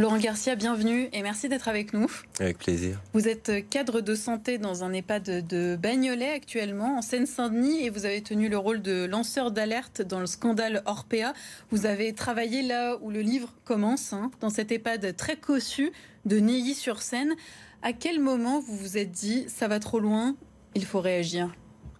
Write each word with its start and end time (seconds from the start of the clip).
Laurent 0.00 0.16
Garcia, 0.16 0.56
bienvenue 0.56 1.10
et 1.12 1.20
merci 1.20 1.50
d'être 1.50 1.68
avec 1.68 1.92
nous. 1.92 2.10
Avec 2.38 2.56
plaisir. 2.56 2.98
Vous 3.12 3.28
êtes 3.28 3.68
cadre 3.68 4.00
de 4.00 4.14
santé 4.14 4.56
dans 4.56 4.82
un 4.82 4.94
EHPAD 4.94 5.46
de 5.46 5.76
Bagnolet 5.76 6.30
actuellement, 6.30 6.96
en 6.96 7.02
Seine-Saint-Denis, 7.02 7.84
et 7.84 7.90
vous 7.90 8.06
avez 8.06 8.22
tenu 8.22 8.48
le 8.48 8.56
rôle 8.56 8.80
de 8.80 9.04
lanceur 9.04 9.50
d'alerte 9.50 10.00
dans 10.00 10.18
le 10.18 10.24
scandale 10.24 10.82
Orpea. 10.86 11.34
Vous 11.70 11.84
avez 11.84 12.14
travaillé 12.14 12.62
là 12.62 12.96
où 13.02 13.10
le 13.10 13.20
livre 13.20 13.52
commence, 13.66 14.14
hein, 14.14 14.30
dans 14.40 14.48
cet 14.48 14.72
EHPAD 14.72 15.16
très 15.16 15.36
cossu 15.36 15.92
de 16.24 16.40
Neuilly-sur-Seine. 16.40 17.34
À 17.82 17.92
quel 17.92 18.20
moment 18.20 18.58
vous 18.58 18.76
vous 18.78 18.96
êtes 18.96 19.12
dit, 19.12 19.44
ça 19.48 19.68
va 19.68 19.80
trop 19.80 20.00
loin, 20.00 20.34
il 20.74 20.86
faut 20.86 21.02
réagir? 21.02 21.54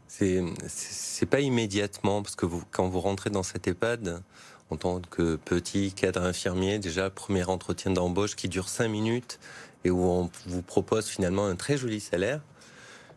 C'est 0.08 1.26
pas 1.28 1.40
immédiatement, 1.40 2.22
parce 2.22 2.34
que 2.34 2.46
vous, 2.46 2.62
quand 2.70 2.88
vous 2.88 3.00
rentrez 3.00 3.28
dans 3.28 3.42
cet 3.42 3.68
EHPAD, 3.68 4.22
en 4.70 4.76
tant 4.76 5.00
que 5.00 5.36
petit 5.36 5.92
cadre 5.92 6.22
infirmier, 6.22 6.78
déjà 6.78 7.10
premier 7.10 7.44
entretien 7.44 7.90
d'embauche 7.90 8.36
qui 8.36 8.48
dure 8.48 8.68
cinq 8.68 8.88
minutes 8.88 9.38
et 9.84 9.90
où 9.90 10.04
on 10.04 10.30
vous 10.46 10.62
propose 10.62 11.06
finalement 11.06 11.46
un 11.46 11.56
très 11.56 11.76
joli 11.76 12.00
salaire. 12.00 12.40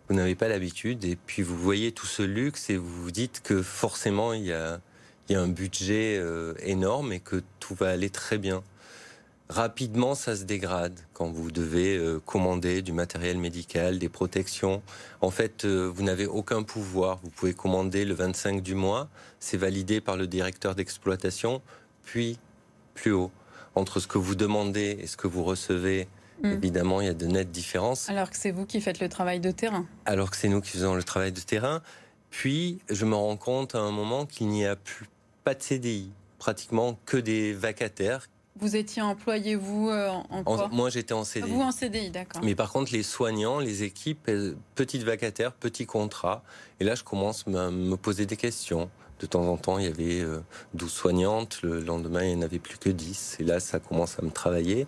Vous 0.10 0.16
n'avez 0.16 0.36
pas 0.36 0.48
l'habitude 0.48 1.06
et 1.06 1.16
puis 1.16 1.42
vous 1.42 1.58
voyez 1.58 1.92
tout 1.92 2.08
ce 2.08 2.24
luxe 2.24 2.70
et 2.70 2.78
vous 2.78 3.04
vous 3.04 3.12
dites 3.12 3.42
que 3.44 3.62
forcément 3.62 4.34
il 4.34 4.46
y 4.46 4.54
a, 4.54 4.82
il 5.30 5.34
y 5.34 5.36
a 5.36 5.42
un 5.42 5.48
budget 5.48 6.18
euh, 6.20 6.54
énorme 6.60 7.14
et 7.14 7.20
que 7.20 7.42
tout 7.60 7.76
va 7.76 7.90
aller 7.90 8.10
très 8.10 8.38
bien 8.38 8.64
rapidement, 9.50 10.16
ça 10.16 10.36
se 10.36 10.44
dégrade 10.44 11.00
quand 11.14 11.28
vous 11.28 11.52
devez 11.52 11.98
euh, 11.98 12.20
commander 12.20 12.82
du 12.82 12.92
matériel 12.92 13.38
médical, 13.38 14.00
des 14.00 14.10
protections. 14.10 14.82
En 15.22 15.32
fait, 15.32 15.66
euh, 15.66 15.92
vous 15.94 16.04
n'avez 16.04 16.26
aucun 16.26 16.64
pouvoir. 16.64 17.20
Vous 17.24 17.30
pouvez 17.30 17.54
commander 17.54 18.06
le 18.06 18.14
25 18.14 18.62
du 18.62 18.76
mois, 18.76 19.10
c'est 19.40 19.58
validé 19.58 20.02
par 20.02 20.18
le 20.18 20.28
directeur 20.28 20.76
d'exploitation, 20.76 21.62
puis 22.04 22.40
plus 22.94 23.12
haut. 23.12 23.32
Entre 23.76 24.00
ce 24.00 24.08
que 24.08 24.18
vous 24.18 24.36
demandez 24.36 24.98
et 25.02 25.08
ce 25.08 25.18
que 25.18 25.28
vous 25.28 25.44
recevez, 25.44 26.08
hmm. 26.42 26.52
évidemment, 26.52 27.02
il 27.02 27.08
y 27.08 27.10
a 27.10 27.14
de 27.14 27.26
nettes 27.26 27.52
différences. 27.52 28.10
Alors 28.10 28.30
que 28.30 28.38
c'est 28.38 28.52
vous 28.52 28.66
qui 28.66 28.82
faites 28.82 29.00
le 29.00 29.10
travail 29.10 29.40
de 29.40 29.52
terrain. 29.52 29.86
Alors 30.06 30.32
que 30.32 30.38
c'est 30.38 30.50
nous 30.50 30.62
qui 30.62 30.72
faisons 30.72 30.96
le 30.96 31.04
travail 31.04 31.32
de 31.32 31.42
terrain. 31.42 31.82
Puis, 32.30 32.80
je 32.90 33.06
me 33.06 33.16
rends 33.16 33.38
compte 33.38 33.76
à 33.76 33.80
un 33.80 33.92
moment 33.92 34.26
qu'il 34.26 34.48
n'y 34.48 34.66
a 34.66 34.76
plus 34.76 35.08
pas 35.44 35.54
de 35.54 35.62
CDI, 35.62 36.12
pratiquement 36.40 36.98
que 37.06 37.18
des 37.18 37.54
vacataires 37.54 38.28
vous 38.56 38.76
étiez 38.76 39.02
employé, 39.02 39.56
vous, 39.56 39.90
euh, 39.90 40.10
en 40.10 40.44
quoi 40.44 40.70
Moi, 40.72 40.90
j'étais 40.90 41.14
en 41.14 41.24
CDI. 41.24 41.50
Vous, 41.50 41.62
en 41.62 41.72
CDI, 41.72 42.12
d'accord. 42.12 42.42
Mais 42.44 42.54
par 42.54 42.72
contre, 42.72 42.94
les 42.94 43.02
soignants, 43.02 43.60
les 43.60 43.84
équipes, 43.84 44.30
euh, 44.30 44.54
petites 44.76 45.04
vacataires, 45.04 45.54
petits 45.54 45.88
contrats. 45.88 46.44
Et 46.80 46.84
là, 46.84 46.94
je 46.94 47.04
commence 47.04 47.46
à 47.48 47.72
me 47.72 47.96
poser 47.96 48.26
des 48.26 48.38
questions. 48.38 48.92
De 49.20 49.26
temps 49.26 49.48
en 49.48 49.58
temps, 49.58 49.80
il 49.80 49.86
y 49.86 49.88
avait 49.88 50.22
12 50.76 50.88
euh, 50.88 50.92
soignantes. 50.92 51.62
Le 51.64 51.80
lendemain, 51.80 52.24
il 52.24 52.36
n'y 52.36 52.44
en 52.44 52.46
avait 52.46 52.60
plus 52.60 52.78
que 52.78 52.90
10. 52.90 53.38
Et 53.40 53.44
là, 53.44 53.60
ça 53.60 53.80
commence 53.80 54.20
à 54.20 54.22
me 54.22 54.30
travailler. 54.30 54.86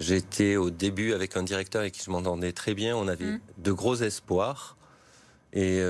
J'étais 0.00 0.56
au 0.56 0.70
début 0.70 1.12
avec 1.12 1.36
un 1.36 1.42
directeur 1.42 1.82
avec 1.82 1.92
qui 1.92 2.02
je 2.02 2.10
m'entendais 2.10 2.52
très 2.52 2.72
bien. 2.72 2.96
On 2.96 3.06
avait 3.06 3.24
mmh. 3.24 3.40
de 3.58 3.72
gros 3.72 3.96
espoirs. 3.96 4.76
Et 5.52 5.82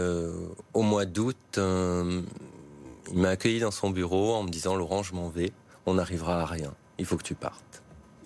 au 0.73 0.83
mois 0.83 1.05
d'août, 1.05 1.37
il 1.57 2.23
m'a 3.13 3.31
accueilli 3.31 3.61
dans 3.61 3.73
son 3.73 3.91
bureau 3.91 4.35
en 4.35 4.45
me 4.45 4.51
disant 4.51 4.77
Laurent, 4.77 5.03
je 5.03 5.15
m'en 5.15 5.29
vais. 5.29 5.53
On 5.85 5.95
n'arrivera 5.95 6.43
à 6.43 6.47
rien 6.47 6.73
il 6.99 7.05
faut 7.05 7.17
que 7.17 7.23
tu 7.23 7.35
partes. 7.35 7.83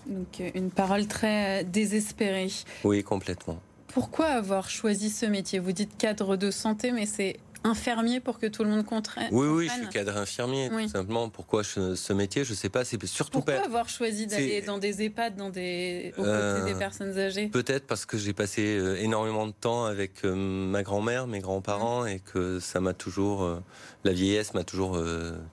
Donc 0.06 0.40
euh, 0.40 0.50
une 0.54 0.70
parole 0.70 1.06
très 1.06 1.62
euh, 1.62 1.64
désespérée. 1.64 2.50
Oui, 2.84 3.02
complètement. 3.02 3.60
Pourquoi 3.88 4.26
avoir 4.26 4.70
choisi 4.70 5.10
ce 5.10 5.26
métier? 5.26 5.58
Vous 5.58 5.72
dites 5.72 5.96
cadre 5.96 6.36
de 6.36 6.50
santé, 6.50 6.92
mais 6.92 7.06
c'est 7.06 7.36
infirmier 7.64 8.20
pour 8.20 8.38
que 8.38 8.46
tout 8.46 8.64
le 8.64 8.70
monde 8.70 8.84
comprenne 8.84 9.28
Oui, 9.32 9.46
oui, 9.46 9.68
je 9.68 9.80
suis 9.80 9.88
cadre 9.88 10.16
infirmier, 10.16 10.68
tout 10.70 10.88
simplement. 10.88 11.28
Pourquoi 11.28 11.62
ce 11.64 12.12
métier 12.12 12.44
Je 12.44 12.52
ne 12.52 12.56
sais 12.56 12.68
pas. 12.68 12.84
C'est 12.84 13.04
surtout 13.06 13.38
Pourquoi 13.38 13.64
avoir 13.64 13.88
choisi 13.88 14.26
d'aller 14.26 14.62
dans 14.62 14.78
des 14.78 15.02
EHPAD, 15.02 15.36
dans 15.36 15.50
des... 15.50 16.12
aux 16.16 16.22
côtés 16.22 16.64
des 16.64 16.74
euh, 16.74 16.78
personnes 16.78 17.18
âgées? 17.18 17.48
Peut-être 17.48 17.86
parce 17.86 18.06
que 18.06 18.18
j'ai 18.18 18.32
passé 18.32 18.80
énormément 18.98 19.46
de 19.46 19.52
temps 19.52 19.84
avec 19.84 20.24
ma 20.24 20.82
grand-mère, 20.82 21.26
mes 21.26 21.40
grands-parents, 21.40 22.06
et 22.06 22.20
que 22.20 22.60
ça 22.60 22.80
m'a 22.80 22.94
toujours... 22.94 23.60
la 24.04 24.12
vieillesse 24.12 24.54
m'a 24.54 24.64
toujours 24.64 25.02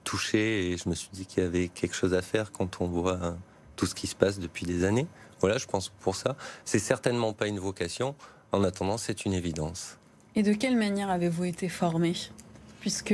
touché, 0.04 0.72
et 0.72 0.78
je 0.78 0.90
me 0.90 0.96
suis 0.96 1.10
dit 1.14 1.26
qu'il 1.26 1.44
y 1.44 1.46
avait 1.46 1.68
quelque 1.68 1.96
chose 1.96 2.14
à 2.14 2.22
faire 2.22 2.52
quand 2.52 2.82
on 2.82 2.88
voit 2.88 3.38
tout 3.76 3.86
ce 3.86 3.96
qui 3.96 4.08
se 4.08 4.16
passe 4.16 4.40
depuis 4.40 4.66
des 4.66 4.84
années. 4.84 5.08
Voilà, 5.40 5.58
je 5.58 5.66
pense 5.66 5.90
pour 5.90 6.16
ça. 6.16 6.36
C'est 6.66 6.80
certainement 6.80 7.34
pas 7.34 7.48
une 7.48 7.60
vocation. 7.60 8.16
En 8.52 8.64
attendant, 8.64 8.98
c'est 8.98 9.26
une 9.26 9.34
évidence. 9.34 9.99
Et 10.40 10.42
de 10.42 10.54
quelle 10.54 10.78
manière 10.78 11.10
avez-vous 11.10 11.44
été 11.44 11.68
formé? 11.68 12.14
Puisque 12.80 13.14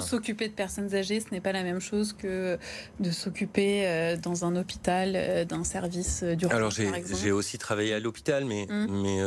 s'occuper 0.00 0.46
de 0.46 0.52
personnes 0.52 0.94
âgées, 0.94 1.18
ce 1.18 1.26
n'est 1.32 1.40
pas 1.40 1.50
la 1.50 1.64
même 1.64 1.80
chose 1.80 2.12
que 2.12 2.56
de 3.00 3.10
s'occuper 3.10 3.84
euh, 3.84 4.16
dans 4.16 4.44
un 4.44 4.54
hôpital 4.54 5.14
euh, 5.16 5.44
d'un 5.44 5.64
service 5.64 6.20
euh, 6.22 6.36
d'urgence. 6.36 6.56
Alors 6.56 6.70
j'ai 6.70 7.32
aussi 7.32 7.58
travaillé 7.58 7.94
à 7.94 7.98
l'hôpital, 7.98 8.44
mais, 8.44 8.68
mmh. 8.70 8.86
mais 9.02 9.18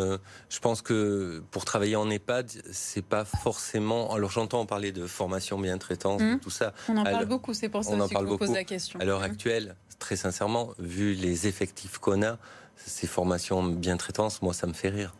je 0.49 0.59
pense 0.59 0.81
que 0.81 1.43
pour 1.51 1.65
travailler 1.65 1.97
en 1.97 2.09
EHPAD, 2.09 2.49
c'est 2.71 3.03
pas 3.03 3.25
forcément. 3.25 4.13
Alors 4.13 4.31
j'entends 4.31 4.65
parler 4.65 4.93
de 4.93 5.05
formation 5.05 5.59
bien 5.59 5.77
traitance, 5.77 6.21
mmh. 6.21 6.39
tout 6.39 6.49
ça. 6.49 6.73
On 6.87 6.95
en 6.95 7.03
parle 7.03 7.25
beaucoup, 7.25 7.53
c'est 7.53 7.67
pour 7.67 7.83
ça 7.83 7.97
que 7.97 7.97
je 7.97 8.23
vous 8.23 8.37
pose 8.37 8.53
la 8.53 8.63
question. 8.63 8.97
À 9.01 9.03
l'heure 9.03 9.19
mmh. 9.19 9.23
actuelle, 9.23 9.75
très 9.99 10.15
sincèrement, 10.15 10.69
vu 10.79 11.15
les 11.15 11.47
effectifs 11.47 11.97
qu'on 11.97 12.23
a, 12.23 12.37
ces 12.77 13.07
formations 13.07 13.61
bien 13.61 13.97
traitance, 13.97 14.41
moi 14.41 14.53
ça 14.53 14.67
me 14.67 14.73
fait 14.73 14.87
rire. 14.87 15.13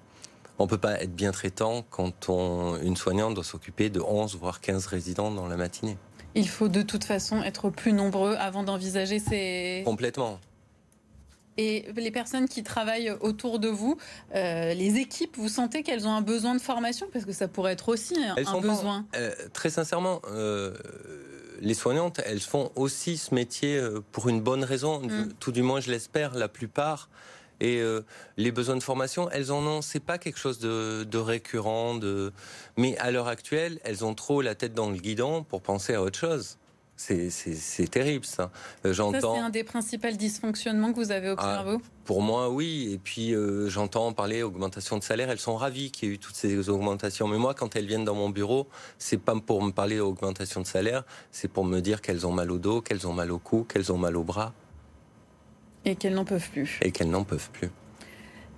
On 0.59 0.65
ne 0.65 0.69
peut 0.69 0.77
pas 0.77 1.01
être 1.01 1.15
bien 1.15 1.31
traitant 1.31 1.85
quand 1.89 2.27
on, 2.27 2.77
une 2.81 2.97
soignante 2.97 3.33
doit 3.33 3.45
s'occuper 3.45 3.89
de 3.89 4.01
11 4.01 4.35
voire 4.35 4.59
15 4.59 4.87
résidents 4.87 5.31
dans 5.31 5.47
la 5.47 5.55
matinée. 5.55 5.97
Il 6.35 6.49
faut 6.49 6.67
de 6.67 6.81
toute 6.81 7.05
façon 7.05 7.41
être 7.41 7.69
plus 7.69 7.93
nombreux 7.93 8.35
avant 8.35 8.63
d'envisager 8.63 9.19
ces... 9.19 9.81
Complètement. 9.85 10.39
Et 11.57 11.85
les 11.95 12.11
personnes 12.11 12.47
qui 12.47 12.63
travaillent 12.63 13.11
autour 13.19 13.59
de 13.59 13.67
vous, 13.67 13.97
euh, 14.35 14.73
les 14.73 14.97
équipes, 14.97 15.35
vous 15.37 15.49
sentez 15.49 15.81
qu'elles 15.83 16.07
ont 16.07 16.11
un 16.11 16.21
besoin 16.21 16.55
de 16.55 16.61
formation? 16.61 17.07
Parce 17.11 17.25
que 17.25 17.33
ça 17.33 17.47
pourrait 17.47 17.73
être 17.73 17.89
aussi 17.89 18.15
un 18.23 18.61
besoin. 18.61 19.05
Euh, 19.15 19.33
très 19.51 19.69
sincèrement, 19.69 20.21
euh, 20.29 20.73
les 21.59 21.73
soignantes, 21.73 22.21
elles 22.25 22.39
font 22.39 22.71
aussi 22.75 23.17
ce 23.17 23.33
métier 23.33 23.81
pour 24.11 24.29
une 24.29 24.39
bonne 24.39 24.63
raison. 24.63 25.01
Mm. 25.01 25.33
Tout 25.39 25.51
du 25.51 25.61
moins, 25.61 25.81
je 25.81 25.91
l'espère, 25.91 26.35
la 26.35 26.47
plupart. 26.47 27.09
Et 27.59 27.77
euh, 27.77 28.01
les 28.37 28.51
besoins 28.51 28.75
de 28.75 28.83
formation, 28.83 29.29
elles 29.31 29.51
en 29.51 29.65
ont, 29.65 29.81
c'est 29.81 29.99
pas 29.99 30.17
quelque 30.17 30.39
chose 30.39 30.59
de, 30.59 31.17
récurrent, 31.17 31.95
de... 31.95 32.31
mais 32.77 32.97
à 32.97 33.11
l'heure 33.11 33.27
actuelle, 33.27 33.79
elles 33.83 34.05
ont 34.05 34.15
trop 34.15 34.41
la 34.41 34.55
tête 34.55 34.73
dans 34.73 34.89
le 34.89 34.97
guidon 34.97 35.43
pour 35.43 35.61
penser 35.61 35.93
à 35.93 36.01
autre 36.01 36.19
chose. 36.19 36.57
C'est 36.99 37.89
terrible 37.89 38.25
ça. 38.25 38.51
Euh, 38.85 38.91
j'entends. 38.91 39.35
C'est 39.35 39.39
un 39.39 39.49
des 39.49 39.63
principaux 39.63 40.11
dysfonctionnements 40.11 40.91
que 40.91 40.97
vous 40.97 41.11
avez 41.11 41.29
observé. 41.29 41.77
Ah, 41.79 41.87
pour 42.03 42.21
moi, 42.21 42.49
oui. 42.49 42.89
Et 42.91 42.97
puis 42.97 43.33
euh, 43.33 43.69
j'entends 43.69 44.11
parler 44.11 44.43
augmentation 44.43 44.97
de 44.97 45.03
salaire. 45.03 45.29
Elles 45.29 45.39
sont 45.39 45.55
ravies 45.55 45.91
qu'il 45.91 46.09
y 46.09 46.11
ait 46.11 46.15
eu 46.15 46.19
toutes 46.19 46.35
ces 46.35 46.67
augmentations. 46.67 47.29
Mais 47.29 47.37
moi, 47.37 47.53
quand 47.53 47.77
elles 47.77 47.85
viennent 47.85 48.03
dans 48.03 48.15
mon 48.15 48.29
bureau, 48.29 48.67
c'est 48.97 49.17
pas 49.17 49.33
pour 49.33 49.63
me 49.63 49.71
parler 49.71 49.97
d'augmentation 49.97 50.59
de 50.59 50.67
salaire, 50.67 51.05
c'est 51.31 51.47
pour 51.47 51.63
me 51.63 51.79
dire 51.79 52.01
qu'elles 52.01 52.27
ont 52.27 52.33
mal 52.33 52.51
au 52.51 52.57
dos, 52.57 52.81
qu'elles 52.81 53.07
ont 53.07 53.13
mal 53.13 53.31
au 53.31 53.39
cou, 53.39 53.63
qu'elles 53.63 53.93
ont 53.93 53.97
mal 53.97 54.17
au 54.17 54.23
bras. 54.23 54.53
Et 55.85 55.95
qu'elles 55.95 56.13
n'en 56.13 56.25
peuvent 56.25 56.49
plus. 56.49 56.79
Et 56.81 56.91
qu'elles 56.91 57.09
n'en 57.09 57.23
peuvent 57.23 57.49
plus. 57.51 57.69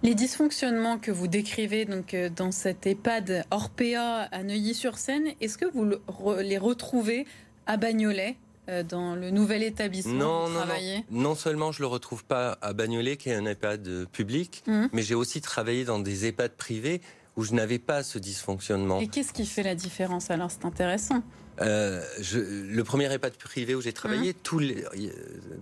Les 0.04 0.16
dysfonctionnements 0.16 0.98
que 0.98 1.12
vous 1.12 1.28
décrivez 1.28 1.86
donc 1.86 2.16
euh, 2.16 2.30
dans 2.30 2.52
cette 2.52 2.88
EHPAD 2.88 3.46
Orpea 3.52 4.28
à 4.32 4.44
Neuilly-sur-Seine, 4.44 5.28
est-ce 5.42 5.60
que 5.60 5.66
vous 5.66 5.92
les 6.40 6.58
retrouvez 6.58 7.28
à 7.68 7.78
Bagnolet 7.78 8.36
euh, 8.70 8.82
dans 8.82 9.16
le 9.16 9.30
nouvel 9.30 9.62
établissement 9.62 10.14
non, 10.14 10.50
non, 10.50 10.66
non, 10.66 11.04
non. 11.12 11.36
seulement 11.36 11.72
je 11.72 11.82
le 11.82 11.88
retrouve 11.88 12.24
pas 12.24 12.58
à 12.62 12.74
Bagnolet, 12.74 13.18
qui 13.18 13.30
est 13.30 13.36
un 13.36 13.46
EHPAD 13.46 14.08
public, 14.12 14.64
mmh. 14.66 14.86
mais 14.92 15.04
j'ai 15.04 15.16
aussi 15.16 15.40
travaillé 15.40 15.86
dans 15.86 16.00
des 16.00 16.26
EHPAD 16.26 16.54
privés 16.54 17.02
où 17.38 17.44
je 17.44 17.54
n'avais 17.54 17.80
pas 17.80 18.04
ce 18.04 18.18
dysfonctionnement. 18.18 19.00
Et 19.00 19.08
qu'est-ce 19.08 19.34
qui 19.34 19.46
fait 19.46 19.64
la 19.64 19.76
différence? 19.76 20.32
Alors 20.32 20.52
C'est 20.52 20.66
intéressant. 20.66 21.24
Euh, 21.60 22.04
le 22.22 22.82
premier 22.84 23.12
EHPAD 23.12 23.34
privé 23.34 23.76
où 23.76 23.82
j'ai 23.82 23.94
travaillé, 23.94 24.32
mmh. 24.32 24.36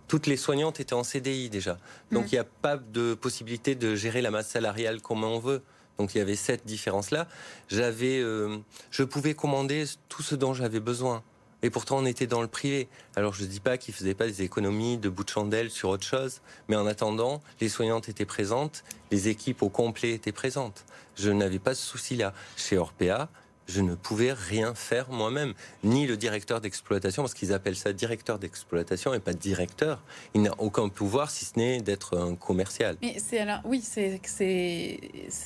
toutes 0.08 0.28
les 0.28 0.38
soignantes 0.38 0.80
étaient 0.80 0.94
en 0.94 1.04
CDI 1.04 1.50
déjà. 1.50 1.78
Donc 2.12 2.26
mmh. 2.26 2.28
il 2.28 2.32
n'y 2.34 2.40
a 2.40 2.46
pas 2.46 2.78
de 2.78 3.14
possibilité 3.16 3.76
de 3.76 3.96
gérer 3.96 4.22
la 4.22 4.32
masse 4.32 4.48
salariale 4.48 5.02
comme 5.02 5.24
on 5.24 5.40
veut. 5.40 5.62
Donc 5.98 6.16
il 6.16 6.20
y 6.20 6.22
avait 6.22 6.36
cette 6.36 6.66
différence-là. 6.66 7.28
J'avais, 7.68 8.20
euh, 8.20 8.58
je 8.92 9.04
pouvais 9.04 9.34
commander 9.34 9.84
tout 10.08 10.24
ce 10.24 10.36
dont 10.36 10.54
j'avais 10.54 10.80
besoin. 10.80 11.24
Et 11.62 11.70
pourtant, 11.70 11.98
on 11.98 12.06
était 12.06 12.28
dans 12.28 12.42
le 12.42 12.48
privé. 12.48 12.88
Alors, 13.18 13.34
je 13.34 13.44
ne 13.44 13.48
dis 13.48 13.60
pas 13.60 13.78
qu'ils 13.78 13.94
ne 13.94 13.98
faisaient 13.98 14.14
pas 14.14 14.28
des 14.28 14.44
économies 14.44 14.98
de 14.98 15.10
bout 15.10 15.26
de 15.26 15.30
chandelle 15.30 15.70
sur 15.70 15.90
autre 15.90 16.06
chose, 16.06 16.40
mais 16.70 16.78
en 16.78 16.88
attendant, 16.88 17.42
les 17.60 17.68
soignantes 17.68 18.08
étaient 18.08 18.26
présentes, 18.26 18.86
les 19.12 19.28
équipes 19.28 19.62
au 19.62 19.70
complet 19.70 20.14
étaient 20.14 20.32
présentes. 20.32 20.86
Je 21.18 21.32
n'avais 21.32 21.60
pas 21.60 21.76
ce 21.76 21.86
souci-là. 21.86 22.34
Chez 22.56 22.78
Orpea, 22.78 23.28
je 23.70 23.82
ne 23.82 23.96
pouvais 23.96 24.34
rien 24.34 24.74
faire 24.74 25.10
moi-même, 25.12 25.54
ni 25.84 26.08
le 26.08 26.18
directeur 26.18 26.60
d'exploitation, 26.60 27.24
parce 27.24 27.34
qu'ils 27.34 27.54
appellent 27.54 27.76
ça 27.76 27.94
directeur 27.94 28.40
d'exploitation 28.40 29.14
et 29.14 29.20
pas 29.20 29.34
directeur. 29.34 30.02
Il 30.34 30.42
n'a 30.42 30.54
aucun 30.58 30.90
pouvoir 30.90 31.30
si 31.30 31.46
ce 31.46 31.58
n'est 31.58 31.82
d'être 31.82 32.18
un 32.18 32.36
commercial. 32.36 32.98
Mais 33.02 33.18
c'est 33.20 33.40
alors, 33.40 33.62
oui, 33.66 33.82
c'est 33.84 34.20
que 34.20 34.30
ces, 34.30 35.00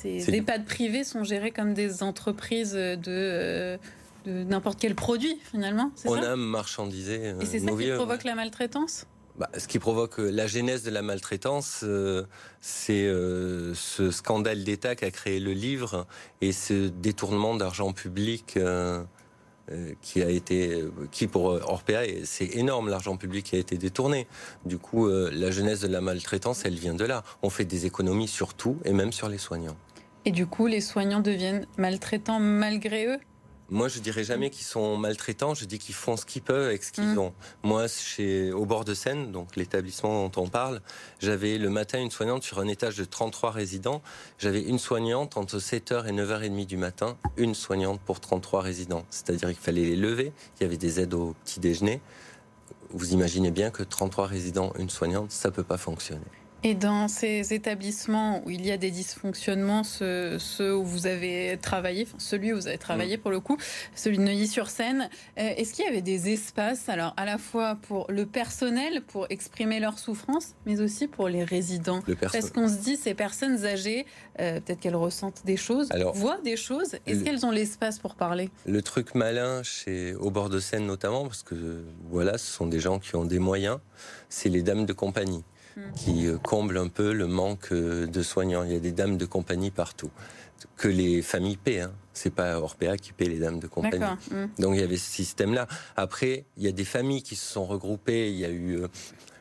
EHPAD 0.04 0.64
privés 0.64 1.04
sont 1.04 1.24
gérés 1.24 1.50
comme 1.50 1.74
des 1.74 2.02
entreprises 2.02 2.72
de. 2.72 2.96
de 4.24 4.42
n'importe 4.44 4.78
quel 4.80 4.94
produit 4.94 5.38
finalement. 5.50 5.92
On 6.06 6.14
a 6.14 6.34
marchandisé. 6.34 7.34
et 7.40 7.44
c'est 7.44 7.58
ça 7.58 7.70
qui 7.72 7.90
provoque 7.90 8.24
la 8.24 8.34
maltraitance? 8.34 9.06
Bah, 9.36 9.48
ce 9.58 9.66
qui 9.66 9.80
provoque 9.80 10.20
euh, 10.20 10.30
la 10.30 10.46
genèse 10.46 10.84
de 10.84 10.90
la 10.90 11.02
maltraitance, 11.02 11.80
euh, 11.82 12.24
c'est 12.60 13.04
euh, 13.04 13.74
ce 13.74 14.12
scandale 14.12 14.62
d'État 14.62 14.94
qui 14.94 15.04
a 15.04 15.10
créé 15.10 15.40
le 15.40 15.52
livre 15.52 16.06
et 16.40 16.52
ce 16.52 16.88
détournement 16.88 17.56
d'argent 17.56 17.92
public 17.92 18.58
qui 20.02 20.22
a 20.22 20.28
été, 20.28 20.84
qui 21.10 21.26
pour 21.26 21.46
Orpea, 21.46 22.04
c'est 22.24 22.54
énorme 22.56 22.90
l'argent 22.90 23.16
public 23.16 23.46
qui 23.46 23.56
a 23.56 23.58
été 23.58 23.78
détourné. 23.78 24.26
Du 24.66 24.76
coup, 24.76 25.08
la 25.08 25.50
genèse 25.50 25.80
de 25.80 25.88
la 25.88 26.02
maltraitance, 26.02 26.66
elle 26.66 26.74
vient 26.74 26.94
de 26.94 27.04
là. 27.06 27.24
On 27.42 27.48
fait 27.48 27.64
des 27.64 27.86
économies 27.86 28.28
sur 28.28 28.52
tout 28.52 28.76
et 28.84 28.92
même 28.92 29.10
sur 29.10 29.28
les 29.30 29.38
soignants. 29.38 29.76
Et 30.26 30.32
du 30.32 30.46
coup, 30.46 30.66
les 30.66 30.82
soignants 30.82 31.20
deviennent 31.20 31.66
maltraitants 31.78 32.40
malgré 32.40 33.06
eux? 33.06 33.18
Moi, 33.70 33.88
je 33.88 33.98
dirais 33.98 34.24
jamais 34.24 34.50
qu'ils 34.50 34.66
sont 34.66 34.96
maltraitants. 34.96 35.54
Je 35.54 35.64
dis 35.64 35.78
qu'ils 35.78 35.94
font 35.94 36.16
ce 36.16 36.26
qu'ils 36.26 36.42
peuvent 36.42 36.66
avec 36.66 36.84
ce 36.84 36.92
qu'ils 36.92 37.14
mmh. 37.14 37.18
ont. 37.18 37.32
Moi, 37.62 37.88
chez 37.88 38.52
au 38.52 38.66
bord 38.66 38.84
de 38.84 38.94
Seine, 38.94 39.32
donc 39.32 39.56
l'établissement 39.56 40.28
dont 40.28 40.42
on 40.42 40.48
parle, 40.48 40.82
j'avais 41.18 41.56
le 41.56 41.70
matin 41.70 42.00
une 42.00 42.10
soignante 42.10 42.42
sur 42.42 42.58
un 42.58 42.68
étage 42.68 42.96
de 42.96 43.04
33 43.04 43.50
résidents. 43.50 44.02
J'avais 44.38 44.62
une 44.62 44.78
soignante 44.78 45.36
entre 45.36 45.58
7h 45.58 46.06
et 46.06 46.12
9h30 46.12 46.66
du 46.66 46.76
matin, 46.76 47.16
une 47.36 47.54
soignante 47.54 48.00
pour 48.00 48.20
33 48.20 48.60
résidents. 48.60 49.06
C'est-à-dire 49.08 49.48
qu'il 49.48 49.58
fallait 49.58 49.84
les 49.84 49.96
lever. 49.96 50.32
Il 50.60 50.64
y 50.64 50.66
avait 50.66 50.76
des 50.76 51.00
aides 51.00 51.14
au 51.14 51.34
petit 51.44 51.60
déjeuner. 51.60 52.00
Vous 52.90 53.12
imaginez 53.12 53.50
bien 53.50 53.70
que 53.70 53.82
33 53.82 54.26
résidents, 54.26 54.72
une 54.78 54.90
soignante, 54.90 55.30
ça 55.32 55.50
peut 55.50 55.64
pas 55.64 55.78
fonctionner. 55.78 56.20
Et 56.66 56.74
dans 56.74 57.08
ces 57.08 57.52
établissements 57.52 58.42
où 58.46 58.50
il 58.50 58.64
y 58.64 58.72
a 58.72 58.78
des 58.78 58.90
dysfonctionnements, 58.90 59.84
ceux, 59.84 60.38
où 60.74 60.82
vous 60.82 61.06
avez 61.06 61.58
travaillé, 61.60 62.06
enfin 62.08 62.16
celui 62.18 62.54
où 62.54 62.56
vous 62.56 62.68
avez 62.68 62.78
travaillé 62.78 63.18
mm. 63.18 63.20
pour 63.20 63.30
le 63.30 63.38
coup, 63.38 63.58
celui 63.94 64.16
de 64.16 64.22
Neuilly-sur-Seine, 64.22 65.10
euh, 65.38 65.42
est-ce 65.58 65.74
qu'il 65.74 65.84
y 65.84 65.88
avait 65.88 66.00
des 66.00 66.32
espaces, 66.32 66.88
alors 66.88 67.12
à 67.18 67.26
la 67.26 67.36
fois 67.36 67.76
pour 67.82 68.06
le 68.08 68.24
personnel, 68.24 69.02
pour 69.02 69.26
exprimer 69.28 69.78
leur 69.78 69.98
souffrance, 69.98 70.54
mais 70.64 70.80
aussi 70.80 71.06
pour 71.06 71.28
les 71.28 71.44
résidents? 71.44 72.00
Parce 72.32 72.50
qu'on 72.50 72.68
se 72.68 72.78
dit, 72.78 72.96
ces 72.96 73.12
personnes 73.12 73.66
âgées, 73.66 74.06
euh, 74.40 74.58
peut-être 74.58 74.80
qu'elles 74.80 74.96
ressentent 74.96 75.44
des 75.44 75.58
choses, 75.58 75.90
voient 76.14 76.40
des 76.42 76.56
choses, 76.56 76.96
est-ce 77.06 77.24
qu'elles 77.24 77.44
ont 77.44 77.50
l'espace 77.50 77.98
pour 77.98 78.14
parler? 78.14 78.48
Le 78.64 78.80
truc 78.80 79.14
malin, 79.14 79.62
chez, 79.62 80.14
au 80.14 80.30
bord 80.30 80.48
de 80.48 80.60
Seine 80.60 80.86
notamment, 80.86 81.24
parce 81.24 81.42
que 81.42 81.84
voilà, 82.08 82.38
ce 82.38 82.50
sont 82.50 82.66
des 82.66 82.80
gens 82.80 82.98
qui 82.98 83.16
ont 83.16 83.26
des 83.26 83.38
moyens, 83.38 83.80
c'est 84.30 84.48
les 84.48 84.62
dames 84.62 84.86
de 84.86 84.94
compagnie 84.94 85.44
qui 85.96 86.26
euh, 86.26 86.38
comble 86.38 86.78
un 86.78 86.88
peu 86.88 87.12
le 87.12 87.26
manque 87.26 87.72
euh, 87.72 88.06
de 88.06 88.22
soignants. 88.22 88.64
Il 88.64 88.72
y 88.72 88.76
a 88.76 88.80
des 88.80 88.92
dames 88.92 89.16
de 89.16 89.26
compagnie 89.26 89.70
partout. 89.70 90.10
Que 90.76 90.88
les 90.88 91.20
familles 91.20 91.56
paient, 91.56 91.80
hein. 91.80 91.92
c'est 92.14 92.34
pas 92.34 92.58
Orpea 92.58 92.96
qui 92.96 93.12
paie 93.12 93.26
les 93.26 93.38
dames 93.38 93.60
de 93.60 93.66
compagnie. 93.66 94.04
Mm. 94.30 94.46
Donc 94.58 94.74
il 94.74 94.80
y 94.80 94.82
avait 94.82 94.96
ce 94.96 95.10
système-là. 95.10 95.66
Après, 95.96 96.44
il 96.56 96.62
y 96.62 96.68
a 96.68 96.72
des 96.72 96.84
familles 96.84 97.22
qui 97.22 97.36
se 97.36 97.52
sont 97.52 97.64
regroupées. 97.64 98.30
Il 98.30 98.38
y 98.38 98.44
a 98.44 98.50
eu 98.50 98.80
euh, 98.80 98.88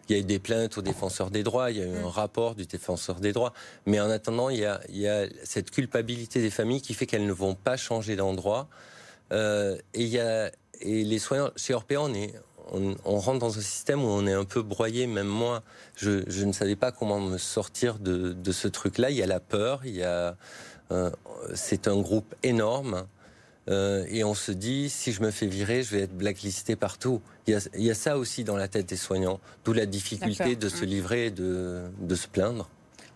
il 0.09 0.17
y 0.17 0.19
a 0.19 0.21
eu 0.21 0.25
des 0.25 0.39
plaintes 0.39 0.77
aux 0.77 0.81
défenseurs 0.81 1.31
des 1.31 1.43
droits, 1.43 1.71
il 1.71 1.77
y 1.77 1.81
a 1.81 1.85
eu 1.85 1.95
un 1.95 2.01
mm. 2.01 2.05
rapport 2.07 2.55
du 2.55 2.65
défenseur 2.65 3.21
des 3.21 3.31
droits. 3.31 3.53
Mais 3.85 4.01
en 4.01 4.09
attendant, 4.09 4.49
il 4.49 4.59
y 4.59 4.65
a, 4.65 4.81
il 4.89 4.97
y 4.97 5.07
a 5.07 5.27
cette 5.45 5.71
culpabilité 5.71 6.41
des 6.41 6.49
familles 6.49 6.81
qui 6.81 6.93
fait 6.93 7.05
qu'elles 7.05 7.25
ne 7.25 7.31
vont 7.31 7.55
pas 7.55 7.77
changer 7.77 8.17
d'endroit. 8.17 8.67
et 9.31 9.77
il 9.93 10.07
y 10.07 10.19
a 10.19 10.51
et 10.83 11.03
les 11.03 11.19
soignants 11.19 11.49
chez 11.55 11.73
Orpea, 11.73 11.97
on 11.97 12.13
est 12.13 12.33
on, 12.71 13.19
rentre 13.19 13.39
dans 13.39 13.57
un 13.57 13.61
système 13.61 14.03
où 14.03 14.07
on 14.07 14.25
est 14.25 14.33
un 14.33 14.45
peu 14.45 14.61
broyé. 14.61 15.07
Même 15.07 15.27
moi, 15.27 15.63
je, 15.95 16.45
ne 16.45 16.51
savais 16.51 16.75
pas 16.75 16.91
comment 16.91 17.19
me 17.19 17.37
sortir 17.37 17.99
de, 17.99 18.51
ce 18.51 18.67
truc-là. 18.67 19.09
Il 19.09 19.17
y 19.17 19.23
a 19.23 19.27
la 19.27 19.39
peur, 19.39 19.81
il 19.85 19.95
y 19.95 20.03
a, 20.03 20.35
euh, 20.91 21.09
c'est 21.53 21.87
un 21.87 21.99
groupe 21.99 22.35
énorme. 22.43 23.05
Euh, 23.69 24.05
et 24.09 24.23
on 24.23 24.33
se 24.33 24.51
dit, 24.51 24.89
si 24.89 25.13
je 25.13 25.21
me 25.21 25.31
fais 25.31 25.47
virer, 25.47 25.83
je 25.83 25.95
vais 25.95 26.01
être 26.01 26.17
blacklisté 26.17 26.75
partout. 26.75 27.21
Il 27.47 27.59
y 27.75 27.91
a, 27.91 27.95
ça 27.95 28.17
aussi 28.17 28.43
dans 28.43 28.57
la 28.57 28.67
tête 28.67 28.87
des 28.87 28.97
soignants, 28.97 29.39
d'où 29.63 29.73
la 29.73 29.85
difficulté 29.85 30.55
de 30.55 30.69
se 30.69 30.83
mmh. 30.83 30.87
livrer 30.87 31.25
et 31.27 31.31
de 31.31 32.15
se 32.15 32.27
plaindre. 32.27 32.69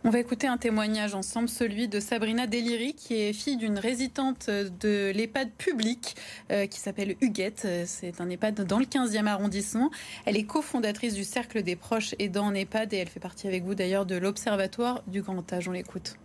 On 0.04 0.10
va 0.10 0.20
écouter 0.20 0.48
un 0.48 0.58
témoignage 0.58 1.16
ensemble, 1.16 1.50
celui 1.50 1.88
de 1.88 2.00
Sabrina 2.00 2.46
Deliri, 2.46 2.94
qui 2.94 3.16
est 3.16 3.34
fille 3.34 3.58
d'une 3.58 3.80
résidente 3.80 4.48
de 4.48 5.12
l'EHPAD 5.14 5.52
public 5.58 6.16
euh, 6.52 6.68
qui 6.68 6.80
s'appelle 6.80 7.16
Huguette. 7.20 7.68
C'est 7.86 8.22
un 8.22 8.30
EHPAD 8.30 8.62
dans 8.66 8.78
le 8.78 8.86
15e 8.86 9.26
arrondissement. 9.26 9.90
Elle 10.26 10.38
est 10.38 10.46
cofondatrice 10.46 11.16
du 11.16 11.24
Cercle 11.24 11.64
des 11.64 11.76
proches 11.76 12.14
aidants 12.20 12.46
en 12.46 12.54
EHPAD 12.54 12.94
et 12.94 12.98
elle 12.98 13.10
fait 13.10 13.20
partie 13.20 13.48
avec 13.48 13.64
vous 13.64 13.74
d'ailleurs 13.74 14.06
de 14.06 14.16
l'Observatoire 14.16 15.02
du 15.08 15.24
grand 15.24 15.52
âge. 15.52 15.68
On 15.68 15.72
l'écoute. 15.72 16.16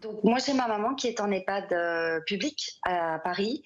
Donc, 0.00 0.22
moi, 0.22 0.38
j'ai 0.44 0.54
ma 0.54 0.68
maman 0.68 0.94
qui 0.94 1.08
est 1.08 1.20
en 1.20 1.30
EHPAD 1.30 1.72
euh, 1.72 2.20
public 2.20 2.78
à 2.84 3.18
Paris. 3.18 3.64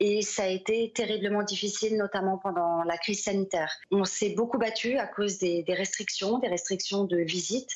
Et 0.00 0.22
ça 0.22 0.42
a 0.42 0.48
été 0.48 0.92
terriblement 0.94 1.44
difficile, 1.44 1.96
notamment 1.96 2.36
pendant 2.36 2.82
la 2.82 2.98
crise 2.98 3.22
sanitaire. 3.22 3.72
On 3.90 4.04
s'est 4.04 4.30
beaucoup 4.30 4.58
battu 4.58 4.98
à 4.98 5.06
cause 5.06 5.38
des, 5.38 5.62
des 5.62 5.74
restrictions, 5.74 6.38
des 6.38 6.48
restrictions 6.48 7.04
de 7.04 7.16
visite 7.16 7.70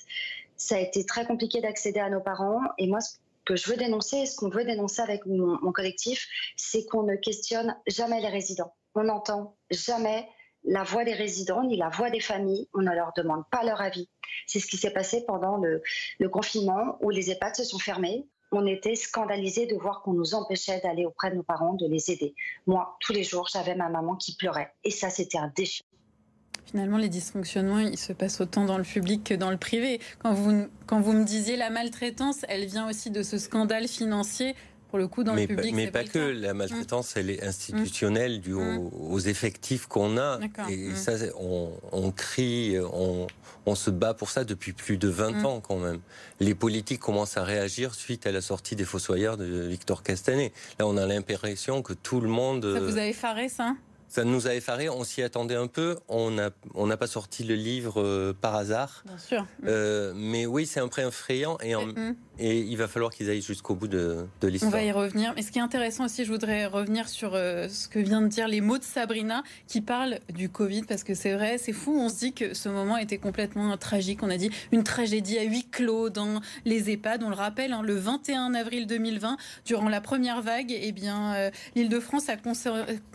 ça 0.59 0.75
a 0.75 0.81
été 0.81 1.07
très 1.07 1.25
compliqué 1.25 1.61
d'accéder 1.61 2.01
à 2.01 2.11
nos 2.11 2.21
parents. 2.21 2.61
Et 2.77 2.89
moi, 2.89 3.01
ce 3.01 3.17
que 3.47 3.57
je 3.57 3.71
veux 3.71 3.77
dénoncer, 3.77 4.27
ce 4.27 4.37
qu'on 4.37 4.51
veut 4.51 4.65
dénoncer 4.65 5.01
avec 5.01 5.25
mon, 5.25 5.57
collectif, 5.73 6.29
c'est 6.57 6.85
qu'on 6.87 7.05
ne 7.05 7.17
questionne 7.17 7.75
jamais 7.87 8.21
les 8.21 8.29
résidents. 8.29 8.75
On 8.95 9.05
n'entend 9.05 9.57
jamais 9.71 10.29
la 10.65 10.83
voix 10.83 11.05
des 11.05 11.15
résidents 11.15 11.63
ni 11.63 11.77
la 11.77 11.89
voix 11.89 12.11
des 12.11 12.21
familles. 12.21 12.69
On 12.75 12.83
ne 12.83 12.93
leur 12.93 13.13
demande 13.17 13.45
pas 13.51 13.63
leur 13.63 13.81
avis. 13.81 14.09
C'est 14.47 14.59
ce 14.59 14.67
qui 14.67 14.77
s'est 14.77 14.93
passé 14.93 15.25
pendant 15.27 15.57
le, 15.57 15.83
confinement 16.29 16.99
où 17.01 17.11
les 17.11 17.31
EHPAD 17.31 17.55
se 17.55 17.65
sont 17.65 17.79
fermés. 17.79 18.27
On 18.51 18.67
était 18.67 18.97
scandalisés 18.97 19.67
de 19.67 19.77
voir 19.77 20.03
qu'on 20.03 20.15
nous 20.15 20.35
empêchait 20.35 20.81
d'aller 20.81 21.07
auprès 21.07 21.31
de 21.31 21.37
nos 21.37 21.43
parents, 21.43 21.75
de 21.75 21.87
les 21.87 22.11
aider. 22.11 22.35
Moi, 22.67 22.97
tous 23.01 23.13
les 23.13 23.23
jours, 23.23 23.49
j'avais 23.53 23.75
ma 23.75 23.89
maman 23.89 24.17
qui 24.17 24.35
pleurait. 24.37 24.73
Et 24.85 24.91
ça, 24.91 25.11
c'était 25.11 25.39
un 25.39 25.53
défi. 25.55 25.85
Finalement, 26.71 26.99
les 26.99 27.09
dysfonctionnements, 27.09 27.79
ils 27.79 27.99
se 27.99 28.13
passent 28.13 28.43
autant 28.43 28.67
dans 28.67 28.77
le 28.77 28.85
public 28.85 29.25
que 29.25 29.35
dans 29.35 29.51
le 29.51 29.57
privé. 29.57 30.01
Quand 30.19 30.35
vous, 30.35 30.67
quand 30.87 31.01
vous 31.01 31.13
me 31.13 31.25
disiez 31.25 31.57
la 31.57 31.71
maltraitance, 31.71 32.45
elle 32.47 32.67
vient 32.67 32.89
aussi 32.89 33.11
de 33.11 33.23
ce 33.23 33.39
scandale 33.39 33.89
financier 33.89 34.55
pour 34.89 34.99
le 34.99 35.07
coup, 35.07 35.23
dans 35.23 35.35
mais 35.35 35.47
le 35.47 35.55
public, 35.55 35.75
mais 35.75 35.91
pas, 35.91 36.05
que. 36.05 36.19
La 36.19 36.55
maltraitance, 36.55 37.17
elle 37.17 37.31
est 37.31 37.43
institutionnelle 37.45 38.41
due 38.41 38.55
mmh. 38.55 38.91
aux, 38.93 39.19
effectifs 39.19 39.87
qu'on 39.87 40.17
a. 40.17 40.41
Et 40.71 40.89
mmh. 40.89 40.97
ça, 40.97 41.13
on, 41.39 42.11
crie, 42.11 42.77
on, 43.67 43.75
se 43.75 43.91
bat 43.91 44.15
pour 44.15 44.31
ça 44.31 44.45
depuis 44.45 44.73
plus 44.73 44.97
de 44.97 45.09
20 45.09 45.31
mmh. 45.31 45.47
ans 45.47 45.61
quand 45.61 45.79
même. 45.79 46.01
Les 46.41 46.55
politiques 46.55 47.01
commencent 47.01 47.37
à 47.37 47.45
réagir 47.45 47.95
suite 47.95 48.27
à 48.27 48.33
la 48.33 48.41
sortie 48.41 48.77
des 48.77 48.85
Fossoyeurs 48.85 49.37
de 49.37 49.45
Victor 49.45 50.03
Castanet. 50.03 50.53
Là, 50.79 50.87
on 50.87 50.97
a 50.97 51.07
l'impression 51.07 51.83
que 51.83 51.93
tout 51.93 52.23
le 52.23 52.29
monde. 52.29 52.75
Ça 52.75 52.81
vous 52.81 52.99
a 52.99 53.05
effaré, 53.05 53.51
ça? 53.51 53.75
Ça 54.09 54.25
nous 54.25 54.47
a 54.47 54.55
effaré, 54.55 54.89
on 54.89 55.05
s'y 55.05 55.23
attendait 55.23 55.55
un 55.55 55.67
peu. 55.67 55.99
On 56.09 56.31
n'a 56.31 56.51
on 56.75 56.89
pas 56.97 57.07
sorti 57.07 57.45
le 57.45 57.55
livre 57.55 58.01
euh, 58.01 58.33
par 58.39 58.55
hasard. 58.55 59.03
Bien 59.07 59.19
sûr. 59.19 59.47
Euh, 59.67 60.13
mais 60.17 60.47
oui, 60.47 60.67
c'est 60.67 60.81
un 60.81 60.89
prêt 60.89 61.07
effrayant 61.07 61.59
et, 61.63 61.75
et 62.39 62.59
il 62.59 62.77
va 62.77 62.89
falloir 62.89 63.13
qu'ils 63.13 63.31
aillent 63.31 63.43
jusqu'au 63.43 63.75
bout 63.75 63.89
de, 63.89 64.27
de 64.41 64.49
l'histoire. 64.49 64.73
On 64.73 64.77
va 64.77 64.83
y 64.83 64.93
revenir. 64.93 65.33
Mais 65.37 65.43
ce 65.43 65.51
qui 65.51 65.59
est 65.59 65.63
intéressant 65.63 66.05
aussi, 66.05 66.25
je 66.25 66.31
voudrais 66.31 66.67
revenir 66.67 67.09
sur 67.09 67.35
euh, 67.35 67.69
ce 67.69 67.89
que 67.89 67.99
vient 67.99 68.21
de 68.21 68.29
dire 68.29 68.49
les 68.49 68.61
mots 68.61 68.79
de 68.79 68.85
Sabrina 68.85 69.43
qui 69.67 69.81
parle 69.81 70.19
du 70.31 70.49
Covid 70.49 70.83
parce 70.83 71.05
que 71.05 71.15
c'est 71.15 71.35
vrai, 71.35 71.59
c'est 71.59 71.73
fou. 71.73 71.97
On 71.99 72.09
se 72.09 72.19
dit 72.19 72.33
que 72.33 72.55
ce 72.55 72.69
moment 72.69 72.97
était 72.97 73.19
complètement 73.19 73.77
tragique. 73.77 74.23
On 74.23 74.31
a 74.31 74.37
dit 74.37 74.51
une 74.73 74.85
tragédie 74.85 75.39
à 75.39 75.43
huis 75.43 75.67
clos 75.71 76.11
dans 76.11 76.41
les 76.65 76.91
EHPAD. 76.91 77.23
On 77.23 77.31
le 77.31 77.37
rappelle, 77.37 77.73
hein, 77.73 77.83
le 77.83 77.95
21 77.95 78.55
avril 78.55 78.87
2020, 78.87 79.37
durant 79.65 79.89
la 79.89 80.01
première 80.01 80.43
vague, 80.43 80.75
eh 80.79 80.93
bien, 80.93 81.51
l'Île-de-France 81.75 82.29
a 82.29 82.37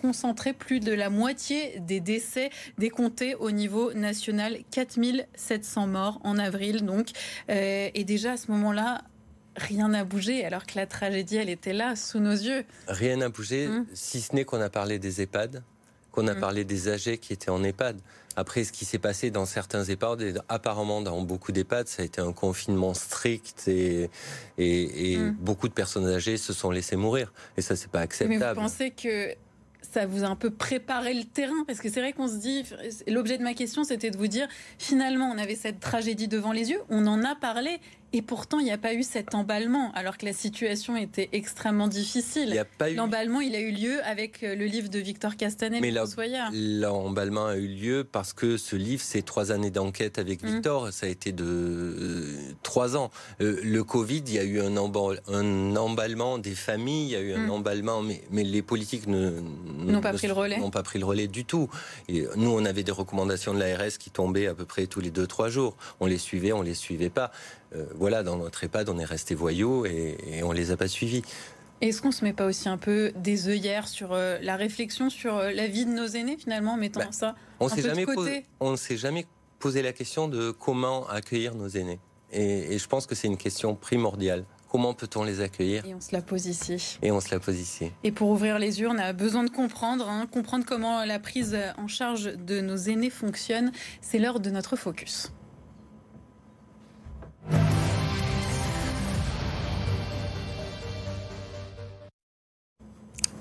concentré 0.01 0.53
plus 0.53 0.79
de 0.79 0.93
la 0.93 1.09
moitié 1.09 1.79
des 1.79 1.99
décès 1.99 2.49
décomptés 2.77 3.35
au 3.35 3.51
niveau 3.51 3.93
national. 3.93 4.57
4700 4.71 5.87
morts 5.87 6.19
en 6.23 6.37
avril, 6.37 6.85
donc. 6.85 7.09
Euh, 7.49 7.89
et 7.93 8.03
déjà 8.03 8.33
à 8.33 8.37
ce 8.37 8.51
moment-là, 8.51 9.01
rien 9.55 9.89
n'a 9.89 10.03
bougé, 10.03 10.45
alors 10.45 10.65
que 10.65 10.73
la 10.75 10.85
tragédie, 10.85 11.37
elle 11.37 11.49
était 11.49 11.73
là, 11.73 11.95
sous 11.95 12.19
nos 12.19 12.31
yeux. 12.31 12.65
Rien 12.87 13.17
n'a 13.17 13.29
bougé, 13.29 13.67
hum. 13.67 13.85
si 13.93 14.21
ce 14.21 14.35
n'est 14.35 14.45
qu'on 14.45 14.61
a 14.61 14.69
parlé 14.69 14.99
des 14.99 15.21
EHPAD, 15.21 15.63
qu'on 16.11 16.27
a 16.27 16.33
hum. 16.33 16.39
parlé 16.39 16.63
des 16.63 16.89
âgés 16.89 17.17
qui 17.17 17.33
étaient 17.33 17.51
en 17.51 17.63
EHPAD. 17.63 17.99
Après, 18.35 18.63
ce 18.63 18.71
qui 18.71 18.85
s'est 18.85 18.99
passé 18.99 19.29
dans 19.29 19.45
certains 19.45 19.83
EHPAD, 19.83 20.21
et 20.21 20.33
apparemment 20.49 21.01
dans 21.01 21.21
beaucoup 21.21 21.51
d'EHPAD, 21.51 21.87
ça 21.87 22.01
a 22.01 22.05
été 22.05 22.19
un 22.19 22.33
confinement 22.33 22.93
strict 22.93 23.67
et, 23.67 24.09
et, 24.57 25.17
hum. 25.17 25.35
beaucoup 25.39 25.67
de 25.67 25.73
personnes 25.73 26.07
âgées 26.07 26.37
se 26.37 26.53
sont 26.53 26.71
laissées 26.71 26.95
mourir. 26.95 27.31
Et 27.57 27.61
ça, 27.61 27.75
c'est 27.75 27.91
pas 27.91 28.01
acceptable. 28.01 28.39
Mais 28.39 28.53
vous 28.53 28.55
pensez 28.55 28.91
que 28.91 29.35
ça 29.93 30.07
vous 30.07 30.23
a 30.23 30.27
un 30.27 30.35
peu 30.35 30.49
préparé 30.49 31.13
le 31.13 31.23
terrain? 31.23 31.63
Parce 31.67 31.79
que 31.79 31.89
c'est 31.89 31.99
vrai 31.99 32.13
qu'on 32.13 32.27
se 32.27 32.37
dit, 32.37 32.63
l'objet 33.07 33.37
de 33.37 33.43
ma 33.43 33.53
question, 33.53 33.83
c'était 33.83 34.09
de 34.09 34.17
vous 34.17 34.27
dire, 34.27 34.47
finalement, 34.79 35.29
on 35.29 35.37
avait 35.37 35.55
cette 35.55 35.79
tragédie 35.79 36.27
devant 36.27 36.51
les 36.51 36.71
yeux, 36.71 36.79
on 36.89 37.05
en 37.05 37.23
a 37.23 37.35
parlé, 37.35 37.79
Et 38.15 38.21
pourtant, 38.21 38.59
il 38.59 38.65
n'y 38.65 38.71
a 38.71 38.77
pas 38.77 38.93
eu 38.93 39.01
cet 39.01 39.33
emballement, 39.33 39.91
alors 39.95 40.19
que 40.19 40.25
la 40.27 40.33
situation 40.33 40.95
était 40.95 41.29
extrêmement 41.31 41.87
difficile. 41.87 42.63
L'emballement, 42.95 43.41
il 43.41 43.55
a 43.55 43.59
eu 43.59 43.71
lieu 43.71 44.03
avec 44.05 44.43
euh, 44.43 44.53
le 44.53 44.65
livre 44.65 44.87
de 44.87 44.99
Victor 44.99 45.35
Castanet, 45.35 45.81
Mais 45.81 45.89
l'emballement 45.91 47.47
a 47.47 47.57
eu 47.57 47.67
lieu 47.67 48.03
parce 48.03 48.33
que 48.33 48.57
ce 48.57 48.75
livre, 48.75 49.01
c'est 49.03 49.23
trois 49.23 49.51
années 49.51 49.71
d'enquête 49.71 50.19
avec 50.19 50.43
mmh. 50.43 50.47
Victor. 50.47 50.93
Ça 50.93 51.07
a 51.07 51.09
été 51.09 51.31
de 51.31 51.43
euh, 51.43 52.37
trois 52.61 52.95
ans. 52.95 53.09
Euh, 53.41 53.59
le 53.63 53.83
Covid, 53.83 54.21
il 54.27 54.33
y 54.33 54.37
a 54.37 54.43
eu 54.43 54.61
un, 54.61 54.77
emballement 54.77 56.37
des 56.37 56.53
familles, 56.53 57.05
il 57.07 57.11
y 57.13 57.15
a 57.15 57.21
eu 57.21 57.33
un 57.33 57.47
mmh. 57.47 57.51
emballement, 57.51 58.03
mais, 58.03 58.21
mais, 58.29 58.43
les 58.43 58.61
politiques 58.61 59.07
n'ont 59.07 60.01
pas 60.01 60.13
pris 60.13 60.27
le 60.27 60.33
relais. 60.33 60.59
N'ont 60.59 60.69
pas 60.69 60.83
pris 60.83 60.99
le 60.99 61.05
relais 61.05 61.27
du 61.27 61.45
tout. 61.45 61.67
Et 62.09 62.27
nous, 62.35 62.51
on 62.51 62.63
avait 62.63 62.83
des 62.83 62.91
recommandations 62.91 63.55
de 63.55 63.59
l'ARS 63.59 63.97
qui 63.97 64.11
tombaient 64.11 64.45
à 64.45 64.53
peu 64.53 64.65
près 64.65 64.85
tous 64.85 64.99
les 64.99 65.09
deux 65.09 65.25
trois 65.25 65.49
jours. 65.49 65.75
On 65.99 66.05
les 66.05 66.19
suivait, 66.19 66.51
on 66.51 66.61
les 66.61 66.75
suivait 66.75 67.09
pas. 67.09 67.31
Euh, 67.75 67.85
voilà, 67.95 68.23
dans 68.23 68.37
notre 68.37 68.63
EHPAD, 68.63 68.89
on 68.89 68.99
est 68.99 69.05
resté 69.05 69.35
voyous 69.35 69.85
et, 69.85 70.17
et 70.31 70.43
on 70.43 70.51
les 70.51 70.71
a 70.71 70.77
pas 70.77 70.87
suivis. 70.87 71.23
Est-ce 71.81 72.01
qu'on 72.01 72.11
se 72.11 72.23
met 72.23 72.31
pas 72.31 72.45
aussi 72.45 72.69
un 72.69 72.77
peu 72.77 73.11
des 73.17 73.49
œillères 73.49 73.89
sur 73.89 74.13
euh, 74.13 74.37
la 74.41 74.55
réflexion 74.55 75.09
sur 75.09 75.35
euh, 75.35 75.51
la 75.51 75.67
vie 75.67 75.85
de 75.85 75.91
nos 75.91 76.07
aînés 76.07 76.37
finalement, 76.37 76.75
en 76.75 76.77
mettant 76.77 77.01
bah, 77.01 77.07
ça 77.11 77.35
on 77.59 77.67
un 77.67 77.75
peu 77.75 77.81
jamais 77.81 78.05
de 78.05 78.13
côté? 78.13 78.45
On 78.61 78.71
ne 78.71 78.77
s'est 78.77 78.95
jamais 78.95 79.25
posé 79.59 79.81
la 79.81 79.91
question 79.91 80.29
de 80.29 80.51
comment 80.51 81.05
accueillir 81.09 81.55
nos 81.55 81.67
aînés. 81.67 81.99
Et, 82.31 82.77
je 82.79 82.87
pense 82.87 83.05
que 83.05 83.15
c'est 83.15 83.27
une 83.27 83.37
question 83.37 83.75
primordiale. 83.75 84.45
Comment 84.71 84.93
peut-on 84.93 85.23
les 85.23 85.41
accueillir? 85.41 85.85
Et 85.85 85.93
on 85.93 85.99
se 85.99 86.13
la 86.13 86.21
pose 86.21 86.45
ici. 86.45 86.97
Et 87.01 87.11
on 87.11 87.19
se 87.19 87.29
la 87.31 87.39
pose 87.39 87.59
ici. 87.59 87.91
Et 88.03 88.13
pour 88.13 88.29
ouvrir 88.29 88.59
les 88.59 88.79
yeux, 88.79 88.87
on 88.87 88.97
a 88.97 89.11
besoin 89.11 89.43
de 89.43 89.49
comprendre, 89.49 90.07
hein, 90.09 90.25
comprendre 90.31 90.65
comment 90.65 91.03
la 91.03 91.19
prise 91.19 91.55
en 91.77 91.87
charge 91.87 92.33
de 92.33 92.61
nos 92.61 92.77
aînés 92.77 93.11
fonctionne. 93.11 93.71
C'est 94.01 94.19
l'heure 94.19 94.39
de 94.39 94.49
notre 94.49 94.77
focus. 94.77 95.33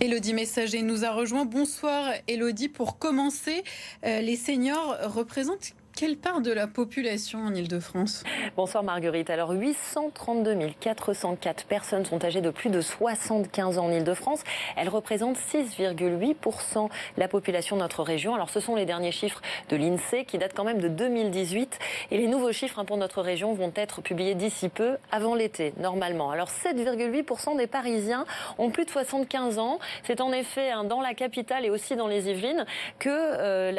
Elodie 0.02 0.35
Messager 0.35 0.82
nous 0.82 1.04
a 1.04 1.12
rejoint. 1.12 1.44
Bonsoir 1.44 2.12
Elodie. 2.26 2.68
Pour 2.68 2.99
commencer, 2.99 3.62
euh, 4.04 4.21
les 4.21 4.35
seniors 4.35 4.97
représentent 5.04 5.75
quelle 5.94 6.16
part 6.16 6.40
de 6.40 6.52
la 6.52 6.66
population 6.66 7.40
en 7.40 7.54
Ile-de-France 7.54 8.25
Bonsoir 8.56 8.82
Marguerite. 8.82 9.30
Alors 9.30 9.50
832 9.50 10.56
404 10.80 11.66
personnes 11.66 12.04
sont 12.04 12.25
âgées 12.25 12.40
de 12.40 12.50
plus 12.50 12.70
de 12.70 12.80
75 12.80 13.78
ans 13.78 13.87
en 13.87 13.92
Ile-de-France. 13.92 14.40
Elles 14.76 14.88
représentent 14.88 15.37
6,8% 15.37 16.88
de 16.88 16.90
la 17.16 17.28
population 17.28 17.76
de 17.76 17.82
notre 17.82 18.02
région. 18.02 18.34
Alors 18.34 18.50
ce 18.50 18.61
sont 18.61 18.75
les 18.75 18.87
derniers 18.87 19.12
chiffres 19.12 19.42
de 19.68 19.76
l'INSEE 19.76 20.25
qui 20.25 20.38
datent 20.38 20.54
quand 20.54 20.64
même 20.64 20.80
de 20.80 20.88
2018. 20.88 21.78
Et 22.11 22.18
les 22.18 22.26
nouveaux 22.26 22.52
chiffres 22.52 22.78
hein, 22.78 22.84
pour 22.84 22.96
notre 22.96 23.20
région 23.20 23.52
vont 23.52 23.72
être 23.75 24.00
publiés 24.00 24.34
d'ici 24.34 24.68
peu, 24.68 24.96
avant 25.11 25.34
l'été, 25.34 25.75
normalement. 25.78 26.30
Alors 26.30 26.49
7,8% 26.49 27.56
des 27.56 27.66
Parisiens 27.66 28.25
ont 28.58 28.70
plus 28.70 28.84
de 28.84 28.90
75 28.90 29.58
ans. 29.58 29.78
C'est 30.04 30.20
en 30.20 30.32
effet 30.32 30.70
hein, 30.70 30.84
dans 30.84 31.00
la 31.00 31.14
capitale 31.14 31.66
et 31.66 31.70
aussi 31.70 31.96
dans 31.96 32.08
les 32.08 32.28
Yvelines 32.28 32.64
que 32.99 33.11
euh, 33.11 33.72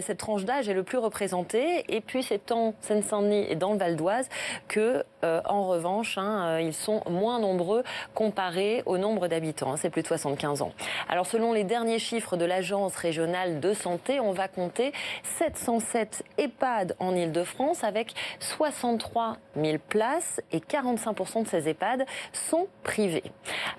cette 0.00 0.18
tranche 0.18 0.44
d'âge 0.44 0.68
est 0.68 0.74
le 0.74 0.82
plus 0.82 0.98
représentée 0.98 1.43
et 1.52 2.00
puis 2.00 2.22
c'est 2.22 2.50
en 2.52 2.74
Seine-Saint-Denis 2.80 3.46
et 3.48 3.56
dans 3.56 3.72
le 3.72 3.78
Val 3.78 3.96
d'Oise 3.96 4.28
que, 4.68 5.04
euh, 5.24 5.40
en 5.46 5.66
revanche, 5.66 6.18
hein, 6.18 6.46
euh, 6.46 6.60
ils 6.60 6.74
sont 6.74 7.02
moins 7.08 7.38
nombreux 7.38 7.82
comparés 8.14 8.82
au 8.86 8.98
nombre 8.98 9.26
d'habitants. 9.28 9.72
Hein, 9.72 9.76
c'est 9.76 9.90
plus 9.90 10.02
de 10.02 10.06
75 10.06 10.62
ans. 10.62 10.72
Alors 11.08 11.26
selon 11.26 11.52
les 11.52 11.64
derniers 11.64 11.98
chiffres 11.98 12.36
de 12.36 12.44
l'Agence 12.44 12.94
régionale 12.96 13.60
de 13.60 13.72
santé, 13.72 14.20
on 14.20 14.32
va 14.32 14.48
compter 14.48 14.92
707 15.38 16.24
EHPAD 16.38 16.96
en 16.98 17.14
Ile-de-France 17.14 17.84
avec 17.84 18.14
63 18.40 19.38
000 19.56 19.78
places 19.88 20.40
et 20.52 20.58
45% 20.58 21.44
de 21.44 21.48
ces 21.48 21.68
EHPAD 21.68 22.04
sont 22.32 22.68
privés. 22.82 23.24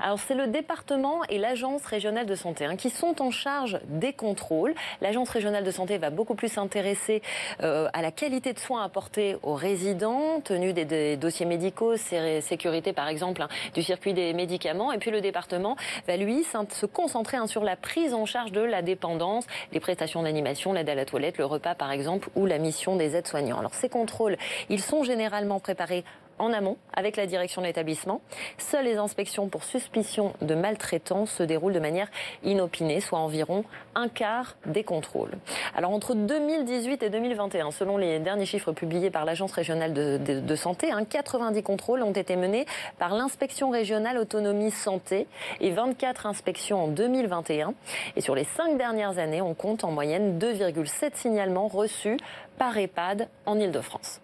Alors 0.02 0.20
c'est 0.20 0.36
le 0.36 0.48
département 0.48 1.24
et 1.30 1.38
l'Agence 1.38 1.86
régionale 1.86 2.26
de 2.26 2.36
santé 2.36 2.66
hein, 2.66 2.76
qui 2.76 2.90
sont 2.90 3.22
en 3.22 3.32
charge 3.32 3.80
des 3.88 4.14
contrôles. 4.14 4.74
L'Agence 5.02 5.30
régionale 5.30 5.64
de 5.64 5.72
santé 5.72 5.98
va 5.98 6.10
beaucoup 6.10 6.36
plus 6.36 6.50
s'intéresser 6.50 7.22
euh, 7.62 7.88
à 7.94 8.02
la 8.02 8.12
qualité 8.12 8.54
de 8.54 8.60
soins 8.60 8.84
apportés 8.84 9.38
aux 9.44 9.54
résidents, 9.54 10.42
tenue 10.42 10.74
des, 10.74 11.18
dossiers 11.18 11.35
médicaux, 11.44 11.98
sécurité 11.98 12.94
par 12.94 13.10
exemple 13.10 13.42
hein, 13.42 13.50
du 13.74 13.84
circuit 13.84 14.14
des 14.14 14.34
médicaments. 14.34 14.94
Et 14.94 14.98
puis 14.98 15.12
le 15.12 15.20
département 15.20 15.76
va 16.08 16.16
lui 16.16 16.46
se 16.46 16.86
concentrer 16.86 17.36
hein, 17.36 17.48
sur 17.48 17.64
la 17.66 17.76
prise 17.76 18.14
en 18.14 18.26
charge 18.26 18.54
de 18.54 18.62
la 18.62 18.82
dépendance, 18.82 19.46
les 19.74 19.82
prestations 19.82 20.24
d'animation, 20.24 20.72
l'aide 20.72 20.90
à 20.90 20.96
la 20.96 21.06
toilette, 21.06 21.38
le 21.38 21.46
repas 21.46 21.76
par 21.76 21.92
exemple, 21.92 22.30
ou 22.36 22.46
la 22.46 22.60
mission 22.60 22.96
des 22.96 23.18
aides-soignants. 23.18 23.60
Alors 23.60 23.74
ces 23.74 23.90
contrôles, 23.90 24.38
ils 24.70 24.82
sont 24.82 25.04
généralement 25.04 25.60
préparés 25.60 26.06
en 26.40 26.54
amont 26.54 26.78
avec 26.94 27.18
la 27.18 27.26
direction 27.26 27.62
de 27.62 27.68
l'établissement. 27.68 28.22
Seules 28.58 28.86
les 28.86 28.98
inspections 28.98 29.48
pour 29.48 29.64
suspicion 29.64 30.34
de 30.42 30.56
maltraitance 30.56 31.32
se 31.32 31.44
déroulent 31.44 31.74
de 31.74 31.80
manière 31.80 32.10
inopinée, 32.44 33.02
soit 33.02 33.20
environ 33.20 33.64
un 33.96 34.08
quart 34.08 34.58
des 34.66 34.84
contrôles. 34.84 35.32
Alors 35.76 35.92
entre 35.92 36.14
2018 36.14 37.04
et 37.04 37.10
2021, 37.10 37.72
selon 37.72 37.98
les 37.98 38.20
derniers 38.20 38.46
chiffres 38.46 38.72
publiés 38.72 39.10
par 39.10 39.26
l'Agence 39.26 39.52
régionale 39.52 39.94
de, 39.94 40.56
santé, 40.56 40.92
90 41.10 41.60
hein, 41.60 41.62
contrôles 41.62 42.04
ont 42.04 42.12
été 42.12 42.36
menés 42.36 42.66
par 42.98 43.14
l'inspection 43.14 43.70
régionale 43.70 44.18
autonomie 44.18 44.72
santé 44.72 45.28
et 45.62 45.72
24 45.72 46.26
inspections 46.26 46.86
en 46.86 46.88
2021. 46.88 47.74
Et 48.16 48.22
sur 48.22 48.36
les 48.36 48.44
cinq 48.44 48.78
dernières 48.78 49.18
années, 49.18 49.42
on 49.42 49.54
compte 49.54 49.84
en 49.84 49.92
moyenne 49.92 50.40
2,7 50.40 51.16
signalements 51.16 51.68
reçus 51.68 52.18
par 52.58 52.78
EHPAD 52.78 53.28
en 53.46 53.60
Ile-de-France. 53.60 54.22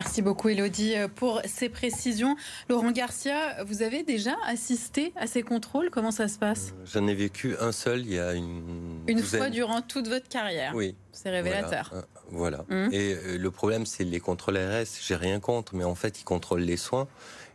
Merci 0.00 0.22
beaucoup 0.22 0.48
Elodie 0.48 0.94
euh, 0.94 1.08
pour 1.08 1.42
ces 1.44 1.68
précisions. 1.68 2.36
Laurent 2.68 2.92
Garcia, 2.92 3.64
vous 3.64 3.82
avez 3.82 4.04
déjà 4.04 4.36
assisté 4.46 5.12
à 5.16 5.26
ces 5.26 5.42
contrôles? 5.42 5.90
Comment 5.90 6.12
ça 6.12 6.28
se 6.28 6.38
passe? 6.38 6.72
Euh, 6.78 6.86
J'en 6.86 7.06
ai 7.08 7.14
vécu 7.14 7.56
un 7.60 7.72
seul 7.72 8.00
il 8.00 8.14
y 8.14 8.18
a 8.18 8.32
une 8.32 9.02
Une 9.08 9.18
fois 9.22 9.50
durant 9.50 9.82
toute 9.82 10.06
votre 10.06 10.28
carrière 10.28 10.72
Oui. 10.76 10.94
C'est 11.12 11.30
révélateur. 11.30 11.92
Voilà. 12.30 12.64
Euh, 12.70 12.86
hum. 12.86 12.92
Et 12.92 13.38
le 13.38 13.50
problème, 13.50 13.86
c'est 13.86 14.04
les 14.04 14.20
contrôles 14.20 14.56
RS. 14.56 15.00
J'ai 15.04 15.16
rien 15.16 15.40
contre, 15.40 15.74
mais 15.74 15.84
en 15.84 15.96
fait, 15.96 16.20
ils 16.20 16.24
contrôlent 16.24 16.60
les 16.60 16.76
soins 16.76 17.08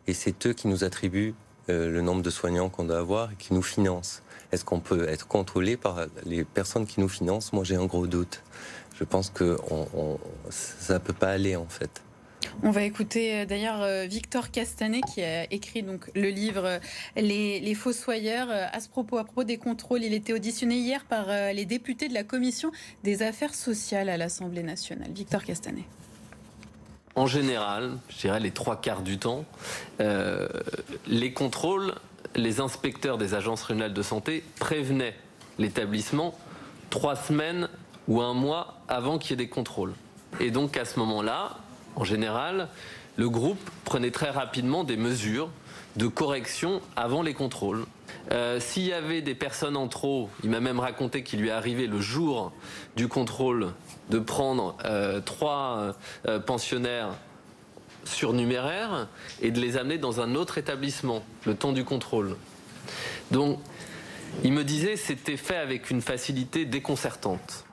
et 0.07 0.13
c'est 0.13 0.45
eux 0.45 0.53
qui 0.53 0.67
nous 0.67 0.83
attribuent 0.83 1.35
le 1.69 2.01
nombre 2.01 2.21
de 2.21 2.29
soignants 2.29 2.67
qu'on 2.67 2.83
doit 2.83 2.99
avoir 2.99 3.31
et 3.31 3.35
qui 3.35 3.53
nous 3.53 3.61
financent. 3.61 4.21
Est-ce 4.51 4.65
qu'on 4.65 4.81
peut 4.81 5.07
être 5.07 5.27
contrôlé 5.27 5.77
par 5.77 6.07
les 6.25 6.43
personnes 6.43 6.85
qui 6.85 6.99
nous 6.99 7.07
financent? 7.07 7.53
Moi, 7.53 7.63
j'ai 7.63 7.77
un 7.77 7.85
gros 7.85 8.05
doute. 8.05 8.43
Je 8.99 9.05
pense 9.05 9.29
que 9.29 9.57
on, 9.71 10.19
ça 10.49 10.99
peut 10.99 11.13
pas 11.13 11.29
aller 11.29 11.55
en 11.55 11.67
fait. 11.67 12.01
On 12.61 12.71
va 12.71 12.83
écouter 12.83 13.41
euh, 13.41 13.45
d'ailleurs 13.45 13.81
euh, 13.81 14.05
Victor 14.05 14.51
Castanet 14.51 15.01
qui 15.01 15.21
a 15.21 15.51
écrit 15.51 15.83
donc 15.83 16.09
le 16.15 16.29
livre 16.29 16.65
euh, 16.65 16.79
Les, 17.15 17.59
les 17.59 17.75
Fossoyeurs. 17.75 18.49
À 18.49 18.79
ce 18.79 18.89
propos, 18.89 19.17
à 19.17 19.23
propos 19.23 19.43
des 19.43 19.57
contrôles, 19.57 20.03
il 20.03 20.13
était 20.13 20.33
auditionné 20.33 20.75
hier 20.75 21.05
par 21.05 21.27
les 21.53 21.65
députés 21.65 22.07
de 22.07 22.13
la 22.13 22.23
commission 22.23 22.71
des 23.03 23.21
affaires 23.21 23.53
sociales 23.53 24.09
à 24.09 24.17
l'Assemblée 24.17 24.63
nationale. 24.63 25.11
Victor 25.11 25.43
Castanet. 25.43 25.83
En 27.15 27.27
général, 27.27 27.97
je 28.09 28.17
dirais 28.17 28.39
les 28.39 28.51
trois 28.51 28.79
quarts 28.79 29.01
du 29.01 29.17
temps, 29.17 29.45
les 29.99 31.33
contrôles, 31.33 31.93
les 32.35 32.59
inspecteurs 32.59 33.17
des 33.17 33.33
agences 33.33 33.63
régionales 33.63 33.93
de 33.93 34.01
santé 34.01 34.43
prévenaient 34.59 35.15
l'établissement 35.59 36.37
trois 36.89 37.15
semaines 37.15 37.69
ou 38.07 38.21
un 38.21 38.33
mois 38.33 38.81
avant 38.87 39.17
qu'il 39.17 39.31
y 39.31 39.33
ait 39.33 39.45
des 39.45 39.49
contrôles. 39.49 39.93
Et 40.39 40.51
donc 40.51 40.77
à 40.77 40.85
ce 40.85 40.99
moment-là, 40.99 41.57
en 41.95 42.03
général, 42.03 42.69
le 43.15 43.29
groupe 43.29 43.69
prenait 43.83 44.11
très 44.11 44.29
rapidement 44.29 44.83
des 44.83 44.97
mesures 44.97 45.49
de 45.95 46.07
correction 46.07 46.81
avant 46.95 47.21
les 47.21 47.33
contrôles. 47.33 47.85
Euh, 48.31 48.59
s'il 48.59 48.83
y 48.83 48.93
avait 48.93 49.21
des 49.21 49.35
personnes 49.35 49.77
en 49.77 49.87
trop, 49.87 50.29
il 50.43 50.49
m'a 50.49 50.59
même 50.59 50.79
raconté 50.79 51.23
qu'il 51.23 51.41
lui 51.41 51.49
est 51.49 51.51
arrivé 51.51 51.87
le 51.87 51.99
jour 51.99 52.51
du 52.95 53.07
contrôle 53.07 53.73
de 54.09 54.19
prendre 54.19 54.75
euh, 54.85 55.19
trois 55.21 55.95
euh, 56.27 56.39
pensionnaires 56.39 57.09
surnuméraires 58.05 59.07
et 59.41 59.51
de 59.51 59.59
les 59.59 59.77
amener 59.77 59.97
dans 59.97 60.19
un 60.19 60.35
autre 60.35 60.57
établissement 60.57 61.23
le 61.45 61.55
temps 61.55 61.71
du 61.71 61.85
contrôle. 61.85 62.35
Donc, 63.31 63.59
il 64.43 64.51
me 64.51 64.63
disait 64.63 64.95
c'était 64.95 65.37
fait 65.37 65.57
avec 65.57 65.91
une 65.91 66.01
facilité 66.01 66.65
déconcertante. 66.65 67.65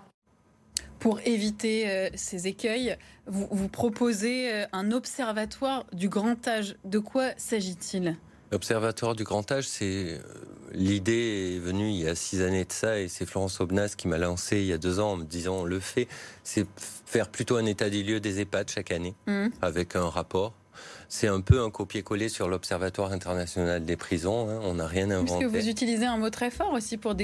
Pour 1.00 1.18
éviter 1.24 1.88
euh, 1.88 2.10
ces 2.14 2.46
écueils, 2.46 2.96
vous, 3.26 3.68
proposez 3.68 4.52
euh, 4.52 4.66
un 4.72 4.92
observatoire 4.92 5.86
du 5.94 6.10
grand 6.10 6.46
âge. 6.46 6.76
De 6.84 6.98
quoi 6.98 7.30
s'agit-il? 7.38 8.16
L'observatoire 8.52 9.16
du 9.16 9.24
grand 9.24 9.50
âge, 9.50 9.66
c'est 9.66 10.18
euh, 10.18 10.18
l'idée 10.72 11.54
est 11.56 11.58
venue 11.58 11.88
il 11.88 11.96
y 11.96 12.06
a 12.06 12.14
six 12.14 12.42
années 12.42 12.66
de 12.66 12.72
ça 12.72 12.98
et 12.98 13.08
c'est 13.08 13.24
Florence 13.24 13.60
Obnas 13.60 13.94
qui 13.96 14.08
m'a 14.08 14.18
lancé 14.18 14.58
il 14.58 14.66
y 14.66 14.74
a 14.74 14.78
deux 14.78 15.00
ans 15.00 15.12
en 15.12 15.16
me 15.16 15.24
disant 15.24 15.60
on 15.60 15.64
le 15.64 15.80
fait. 15.80 16.06
C'est 16.44 16.66
faire 17.06 17.28
plutôt 17.28 17.56
un 17.56 17.64
état 17.64 17.88
des 17.88 18.02
lieux 18.02 18.20
des 18.20 18.40
EHPAD 18.40 18.68
chaque 18.68 18.90
année 18.90 19.14
mmh. 19.26 19.46
avec 19.62 19.96
un 19.96 20.08
rapport 20.08 20.52
c'est 21.12 21.26
un 21.26 21.40
peu 21.40 21.60
un 21.60 21.70
copier-coller 21.70 22.28
sur 22.28 22.48
l'Observatoire 22.48 23.10
international 23.10 23.84
des 23.84 23.96
prisons. 23.96 24.48
Hein. 24.48 24.60
On 24.62 24.74
n'a 24.74 24.86
rien 24.86 25.10
inventé. 25.10 25.32
Parce 25.32 25.40
que 25.40 25.58
vous 25.58 25.68
utilisez 25.68 26.06
un 26.06 26.16
mot 26.16 26.30
très 26.30 26.52
fort 26.52 26.72
aussi 26.72 26.98
pour, 26.98 27.16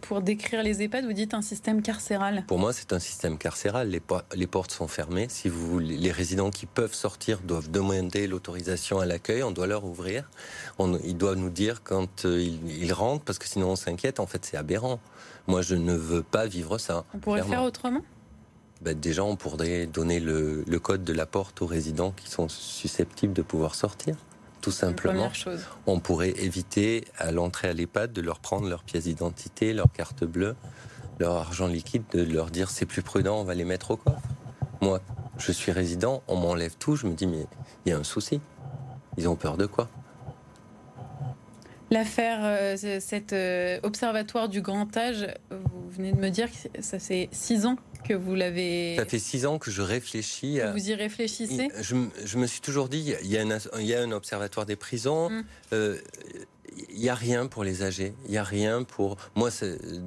pour 0.00 0.20
décrire 0.20 0.64
les 0.64 0.82
EHPAD. 0.82 1.04
Vous 1.04 1.12
dites 1.12 1.32
un 1.32 1.40
système 1.40 1.80
carcéral. 1.80 2.44
Pour 2.48 2.58
moi, 2.58 2.72
c'est 2.72 2.92
un 2.92 2.98
système 2.98 3.38
carcéral. 3.38 3.88
Les, 3.88 4.02
les, 4.34 4.46
portes 4.48 4.72
sont 4.72 4.88
fermées. 4.88 5.28
Si 5.30 5.48
vous, 5.48 5.78
les 5.78 6.10
résidents 6.10 6.50
qui 6.50 6.66
peuvent 6.66 6.92
sortir 6.92 7.38
doivent 7.38 7.70
demander 7.70 8.26
l'autorisation 8.26 8.98
à 8.98 9.06
l'accueil. 9.06 9.44
On 9.44 9.52
doit 9.52 9.68
leur 9.68 9.84
ouvrir. 9.84 10.28
On, 10.80 10.98
ils 10.98 11.16
doivent 11.16 11.38
nous 11.38 11.50
dire 11.50 11.84
quand 11.84 12.24
euh, 12.24 12.42
ils, 12.42 12.92
rentrent, 12.92 13.24
parce 13.24 13.38
que 13.38 13.46
sinon 13.46 13.70
on 13.70 13.76
s'inquiète. 13.76 14.18
En 14.18 14.26
fait, 14.26 14.44
c'est 14.44 14.56
aberrant. 14.56 14.98
Moi, 15.46 15.62
je 15.62 15.76
ne 15.76 15.94
veux 15.94 16.24
pas 16.24 16.46
vivre 16.46 16.78
ça. 16.78 17.04
On 17.14 17.18
pourrait 17.18 17.44
faire 17.44 17.62
autrement? 17.62 18.02
Ben 18.80 18.98
déjà, 18.98 19.24
on 19.24 19.36
pourrait 19.36 19.86
donner 19.86 20.20
le, 20.20 20.64
code 20.82 21.04
de 21.04 21.12
la 21.12 21.26
porte 21.26 21.60
aux 21.60 21.66
résidents 21.66 22.12
qui 22.12 22.30
sont 22.30 22.48
susceptibles 22.48 23.34
de 23.34 23.42
pouvoir 23.42 23.74
sortir. 23.74 24.16
Tout 24.62 24.70
simplement. 24.70 25.32
Chose. 25.32 25.60
On 25.86 26.00
pourrait 26.00 26.30
éviter 26.30 27.04
à 27.18 27.30
l'entrée 27.30 27.68
à 27.68 27.72
l'EHPAD 27.72 28.12
de 28.12 28.20
leur 28.20 28.40
prendre 28.40 28.68
leur 28.68 28.82
pièce 28.82 29.04
d'identité, 29.04 29.72
leur 29.72 29.90
carte 29.92 30.24
bleue, 30.24 30.54
leur 31.18 31.36
argent 31.36 31.66
liquide, 31.66 32.02
de 32.12 32.22
leur 32.22 32.50
dire 32.50 32.70
c'est 32.70 32.86
plus 32.86 33.02
prudent, 33.02 33.40
on 33.40 33.44
va 33.44 33.54
les 33.54 33.64
mettre 33.64 33.92
au 33.92 33.96
coffre. 33.96 34.20
Moi, 34.82 35.00
je 35.38 35.52
suis 35.52 35.72
résident, 35.72 36.22
on 36.28 36.36
m'enlève 36.36 36.74
tout, 36.78 36.96
je 36.96 37.06
me 37.06 37.14
dis 37.14 37.26
mais 37.26 37.46
il 37.84 37.90
y 37.90 37.92
a 37.92 37.98
un 37.98 38.04
souci. 38.04 38.40
Ils 39.16 39.28
ont 39.28 39.36
peur 39.36 39.56
de 39.56 39.66
quoi? 39.66 39.88
L'affaire, 41.90 42.38
euh, 42.42 43.00
cet 43.00 43.32
euh, 43.32 43.80
observatoire 43.82 44.48
du 44.48 44.62
grand 44.62 44.94
âge, 44.96 45.26
vous 45.50 45.90
venez 45.90 46.12
de 46.12 46.20
me 46.20 46.28
dire 46.28 46.48
que 46.50 46.82
ça 46.82 46.98
fait 46.98 47.28
six 47.32 47.66
ans 47.66 47.76
que 48.02 48.14
vous 48.14 48.34
l'avez. 48.34 48.96
Ça 48.96 49.04
fait 49.04 49.18
six 49.18 49.46
ans 49.46 49.58
que 49.58 49.70
je 49.70 49.82
réfléchis. 49.82 50.60
À... 50.60 50.72
Vous 50.72 50.90
y 50.90 50.94
réfléchissez? 50.94 51.68
Je, 51.80 51.96
je, 52.24 52.38
me 52.38 52.46
suis 52.46 52.60
toujours 52.60 52.88
dit, 52.88 53.14
il 53.22 53.30
y 53.30 53.38
a 53.38 53.42
un, 53.42 53.58
il 53.78 53.86
y 53.86 53.94
a 53.94 54.02
un 54.02 54.12
observatoire 54.12 54.66
des 54.66 54.76
prisons. 54.76 55.26
Hum. 55.26 55.44
Euh, 55.72 55.98
il 56.92 57.00
n'y 57.00 57.08
a 57.08 57.14
rien 57.14 57.46
pour 57.46 57.64
les 57.64 57.82
âgés. 57.82 58.14
Il 58.26 58.30
n'y 58.30 58.38
a 58.38 58.44
rien 58.44 58.82
pour. 58.82 59.16
Moi, 59.34 59.50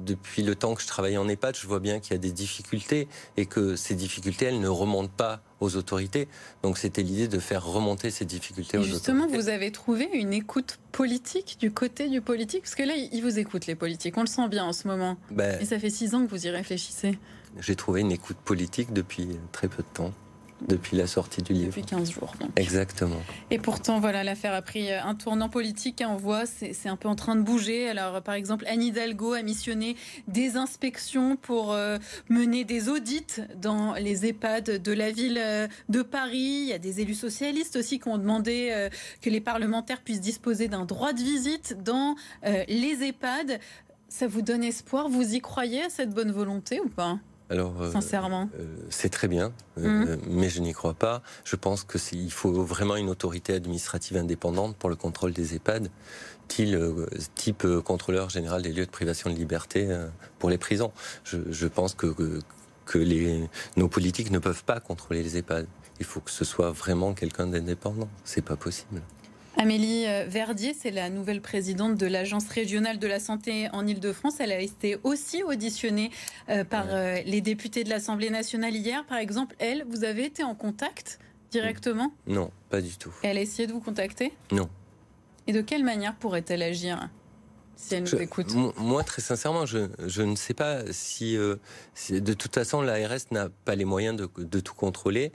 depuis 0.04 0.42
le 0.42 0.54
temps 0.54 0.74
que 0.74 0.82
je 0.82 0.86
travaille 0.86 1.16
en 1.16 1.28
EHPAD, 1.28 1.56
je 1.56 1.66
vois 1.66 1.80
bien 1.80 2.00
qu'il 2.00 2.12
y 2.12 2.14
a 2.14 2.18
des 2.18 2.32
difficultés 2.32 3.08
et 3.36 3.46
que 3.46 3.76
ces 3.76 3.94
difficultés, 3.94 4.46
elles 4.46 4.60
ne 4.60 4.68
remontent 4.68 5.12
pas 5.14 5.42
aux 5.60 5.76
autorités. 5.76 6.28
Donc, 6.62 6.78
c'était 6.78 7.02
l'idée 7.02 7.28
de 7.28 7.38
faire 7.38 7.64
remonter 7.64 8.10
ces 8.10 8.24
difficultés 8.24 8.78
aux 8.78 8.82
justement, 8.82 9.24
autorités. 9.24 9.32
Justement, 9.32 9.42
vous 9.42 9.48
avez 9.48 9.72
trouvé 9.72 10.08
une 10.12 10.32
écoute 10.32 10.78
politique 10.92 11.56
du 11.60 11.70
côté 11.70 12.08
du 12.08 12.20
politique? 12.20 12.62
Parce 12.62 12.74
que 12.74 12.82
là, 12.82 12.94
ils 12.96 13.22
vous 13.22 13.38
écoutent, 13.38 13.66
les 13.66 13.74
politiques. 13.74 14.16
On 14.16 14.22
le 14.22 14.26
sent 14.26 14.48
bien 14.48 14.64
en 14.64 14.72
ce 14.72 14.88
moment. 14.88 15.16
Ben 15.30 15.60
et 15.60 15.64
ça 15.64 15.78
fait 15.78 15.90
six 15.90 16.14
ans 16.14 16.24
que 16.24 16.30
vous 16.30 16.46
y 16.46 16.50
réfléchissez. 16.50 17.18
J'ai 17.60 17.76
trouvé 17.76 18.00
une 18.00 18.12
écoute 18.12 18.36
politique 18.36 18.92
depuis 18.92 19.28
très 19.52 19.68
peu 19.68 19.82
de 19.82 19.88
temps 19.88 20.12
depuis 20.66 20.96
la 20.96 21.06
sortie 21.06 21.42
du 21.42 21.52
livre. 21.52 21.68
Depuis 21.68 21.82
15 21.82 22.10
jours. 22.12 22.34
Exactement. 22.56 23.20
Et 23.50 23.58
pourtant, 23.58 24.00
voilà, 24.00 24.24
l'affaire 24.24 24.54
a 24.54 24.62
pris 24.62 24.90
euh, 24.90 25.02
un 25.02 25.14
tournant 25.14 25.48
politique. 25.48 26.00
Hein, 26.00 26.08
on 26.12 26.16
voit, 26.16 26.46
c'est 26.46 26.88
un 26.88 26.96
peu 26.96 27.08
en 27.08 27.14
train 27.14 27.36
de 27.36 27.42
bouger. 27.42 27.88
Alors, 27.88 28.22
par 28.22 28.34
exemple, 28.34 28.64
Anne 28.66 28.82
Hidalgo 28.82 29.32
a 29.32 29.42
missionné 29.42 29.96
des 30.28 30.56
inspections 30.56 31.36
pour 31.36 31.72
euh, 31.72 31.98
mener 32.28 32.64
des 32.64 32.88
audits 32.88 33.42
dans 33.56 33.94
les 33.94 34.26
EHPAD 34.26 34.82
de 34.82 34.92
la 34.92 35.10
ville 35.10 35.38
euh, 35.38 35.68
de 35.88 36.02
Paris. 36.02 36.62
Il 36.62 36.68
y 36.68 36.72
a 36.72 36.78
des 36.78 37.00
élus 37.00 37.14
socialistes 37.14 37.76
aussi 37.76 37.98
qui 37.98 38.08
ont 38.08 38.18
demandé 38.18 38.88
que 39.20 39.30
les 39.30 39.40
parlementaires 39.40 40.00
puissent 40.02 40.20
disposer 40.20 40.68
d'un 40.68 40.84
droit 40.84 41.12
de 41.12 41.20
visite 41.20 41.76
dans 41.82 42.14
les 42.42 43.02
EHPAD. 43.02 43.60
Ça 44.08 44.26
vous 44.26 44.42
donne 44.42 44.62
espoir? 44.62 45.08
Vous 45.08 45.34
y 45.34 45.40
croyez 45.40 45.82
à 45.82 45.90
cette 45.90 46.10
bonne 46.10 46.30
volonté 46.30 46.80
ou 46.80 46.88
pas? 46.88 47.18
Alors, 47.50 47.82
euh, 47.82 47.92
Sincèrement. 47.92 48.48
Euh, 48.58 48.64
c'est 48.88 49.10
très 49.10 49.28
bien, 49.28 49.52
euh, 49.78 50.16
mmh. 50.16 50.20
mais 50.28 50.48
je 50.48 50.60
n'y 50.60 50.72
crois 50.72 50.94
pas. 50.94 51.22
Je 51.44 51.56
pense 51.56 51.84
qu'il 51.84 52.32
faut 52.32 52.64
vraiment 52.64 52.96
une 52.96 53.10
autorité 53.10 53.54
administrative 53.54 54.16
indépendante 54.16 54.76
pour 54.76 54.88
le 54.88 54.96
contrôle 54.96 55.32
des 55.32 55.54
EHPAD, 55.54 55.90
type, 56.48 57.66
contrôleur 57.84 58.30
général 58.30 58.62
des 58.62 58.72
lieux 58.72 58.86
de 58.86 58.90
privation 58.90 59.30
de 59.30 59.34
liberté 59.34 59.88
pour 60.38 60.50
les 60.50 60.58
prisons. 60.58 60.92
Je, 61.24 61.66
pense 61.66 61.94
que, 61.94 62.14
que, 62.86 62.98
les, 62.98 63.48
nos 63.76 63.88
politiques 63.88 64.30
ne 64.30 64.38
peuvent 64.38 64.64
pas 64.64 64.80
contrôler 64.80 65.22
les 65.22 65.36
EHPAD. 65.38 65.66
Il 66.00 66.06
faut 66.06 66.20
que 66.20 66.30
ce 66.30 66.44
soit 66.44 66.70
vraiment 66.70 67.14
quelqu'un 67.14 67.46
d'indépendant. 67.46 68.08
C'est 68.24 68.44
pas 68.44 68.56
possible. 68.56 69.00
Amélie 69.56 70.06
euh, 70.06 70.24
Verdier, 70.26 70.74
c'est 70.74 70.90
la 70.90 71.10
nouvelle 71.10 71.40
présidente 71.40 71.96
de 71.96 72.06
l'Agence 72.06 72.48
régionale 72.48 72.98
de 72.98 73.06
la 73.06 73.20
santé 73.20 73.68
en 73.72 73.86
Ile-de-France. 73.86 74.34
Elle 74.40 74.50
a 74.50 74.58
été 74.58 74.98
aussi 75.04 75.42
auditionnée 75.44 76.10
euh, 76.48 76.64
par 76.64 76.86
euh, 76.88 77.20
les 77.24 77.40
députés 77.40 77.84
de 77.84 77.90
l'Assemblée 77.90 78.30
nationale 78.30 78.74
hier. 78.74 79.04
Par 79.06 79.18
exemple, 79.18 79.54
elle, 79.60 79.84
vous 79.88 80.02
avez 80.02 80.24
été 80.24 80.42
en 80.42 80.56
contact 80.56 81.20
directement? 81.52 82.12
Non, 82.26 82.50
pas 82.68 82.80
du 82.80 82.96
tout. 82.96 83.12
elle 83.22 83.38
a 83.38 83.40
essayé 83.40 83.68
de 83.68 83.72
vous 83.72 83.80
contacter? 83.80 84.32
Non. 84.50 84.68
Et 85.46 85.52
de 85.52 85.60
quelle 85.60 85.84
manière 85.84 86.16
pourrait-elle 86.16 86.62
agir 86.62 87.08
si 87.76 87.94
elle 87.94 88.02
nous 88.02 88.14
écoute? 88.16 88.52
Moi, 88.76 89.04
très 89.04 89.22
sincèrement, 89.22 89.66
je, 89.66 90.22
ne 90.22 90.36
sais 90.36 90.54
pas 90.54 90.80
si, 90.90 91.36
De 91.36 92.32
toute 92.32 92.54
façon, 92.54 92.80
l'ARS 92.80 93.26
n'a 93.30 93.50
pas 93.64 93.76
les 93.76 93.84
moyens 93.84 94.16
de, 94.16 94.60
tout 94.60 94.74
contrôler. 94.74 95.32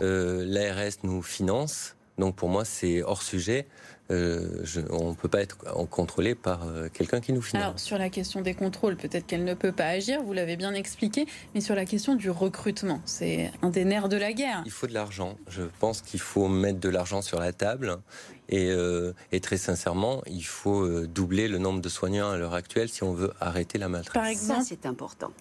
L'ARS 0.00 0.92
nous 1.02 1.22
finance. 1.22 1.96
Donc 2.18 2.36
pour 2.36 2.48
moi, 2.48 2.64
c'est 2.64 3.02
hors 3.02 3.22
sujet. 3.22 3.66
Euh, 4.10 4.64
on 4.88 5.10
ne 5.10 5.14
peut 5.14 5.28
pas 5.28 5.42
être 5.42 5.58
contrôlé 5.90 6.34
par 6.34 6.66
euh, 6.66 6.88
quelqu'un 6.90 7.20
qui 7.20 7.34
nous 7.34 7.42
finance. 7.42 7.62
Alors 7.62 7.78
sur 7.78 7.98
la 7.98 8.08
question 8.08 8.40
des 8.40 8.54
contrôles, 8.54 8.96
peut-être 8.96 9.26
qu'elle 9.26 9.44
ne 9.44 9.52
peut 9.52 9.72
pas 9.72 9.86
agir, 9.86 10.22
vous 10.22 10.32
l'avez 10.32 10.56
bien 10.56 10.72
expliqué, 10.72 11.26
mais 11.54 11.60
sur 11.60 11.74
la 11.74 11.84
question 11.84 12.14
du 12.14 12.30
recrutement, 12.30 13.02
c'est 13.04 13.50
un 13.60 13.68
des 13.68 13.84
nerfs 13.84 14.08
de 14.08 14.16
la 14.16 14.32
guerre. 14.32 14.62
Il 14.64 14.72
faut 14.72 14.86
de 14.86 14.94
l'argent. 14.94 15.36
Je 15.50 15.62
pense 15.78 16.00
qu'il 16.00 16.20
faut 16.20 16.48
mettre 16.48 16.80
de 16.80 16.88
l'argent 16.88 17.20
sur 17.20 17.38
la 17.38 17.52
table 17.52 17.98
et, 18.48 18.70
euh, 18.70 19.12
et, 19.30 19.40
très 19.40 19.58
sincèrement, 19.58 20.22
il 20.26 20.44
faut 20.44 21.06
doubler 21.06 21.46
le 21.46 21.58
nombre 21.58 21.82
de 21.82 21.88
soignants 21.90 22.30
à 22.30 22.38
l'heure 22.38 22.54
actuelle 22.54 22.88
si 22.88 23.02
on 23.02 23.12
veut 23.12 23.32
arrêter 23.40 23.76
la 23.76 23.90
maltraitance. 23.90 24.22
Par 24.22 24.30
exemple, 24.30 24.64
c'est 24.66 24.86
important. 24.86 25.32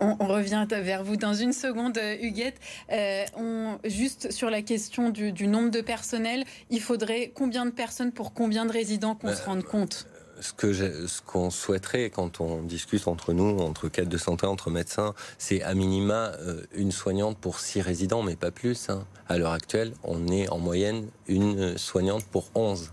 On, 0.00 0.26
revient 0.26 0.66
vers 0.68 1.04
vous 1.04 1.16
dans 1.16 1.34
une 1.34 1.52
seconde, 1.52 1.96
euh, 1.98 2.16
Huguette. 2.20 2.60
Euh, 2.92 3.24
on, 3.36 3.78
juste 3.84 4.32
sur 4.32 4.50
la 4.50 4.60
question 4.60 5.10
du, 5.10 5.46
nombre 5.46 5.70
de 5.70 5.80
personnel, 5.80 6.44
il 6.70 6.80
faudrait 6.80 7.32
combien 7.34 7.64
de 7.64 7.70
personnes 7.70 8.12
pour 8.12 8.34
combien 8.34 8.66
de 8.66 8.72
résidents 8.72 9.14
qu'on 9.14 9.28
bah, 9.28 9.36
se 9.36 9.44
rende 9.44 9.62
compte? 9.62 10.06
ce 10.40 10.52
que 10.52 10.72
ce 10.72 11.22
qu'on 11.22 11.50
souhaiterait 11.50 12.10
quand 12.10 12.40
on 12.40 12.62
discute 12.62 13.06
entre 13.08 13.32
nous, 13.32 13.58
entre 13.60 13.88
cadres 13.88 14.10
de 14.10 14.18
santé, 14.18 14.46
entre 14.46 14.70
médecins, 14.70 15.14
c'est 15.38 15.62
à 15.62 15.74
minima 15.74 16.32
euh, 16.40 16.62
une 16.74 16.92
soignante 16.92 17.38
pour 17.38 17.60
six 17.60 17.80
résidents, 17.80 18.22
mais 18.22 18.36
pas 18.36 18.50
plus. 18.50 18.90
Hein. 18.90 19.06
À 19.28 19.38
l'heure 19.38 19.52
actuelle, 19.52 19.92
on 20.02 20.28
est 20.28 20.48
en 20.50 20.58
moyenne 20.58 21.06
une 21.28 21.78
soignante 21.78 22.24
pour 22.26 22.50
11. 22.54 22.90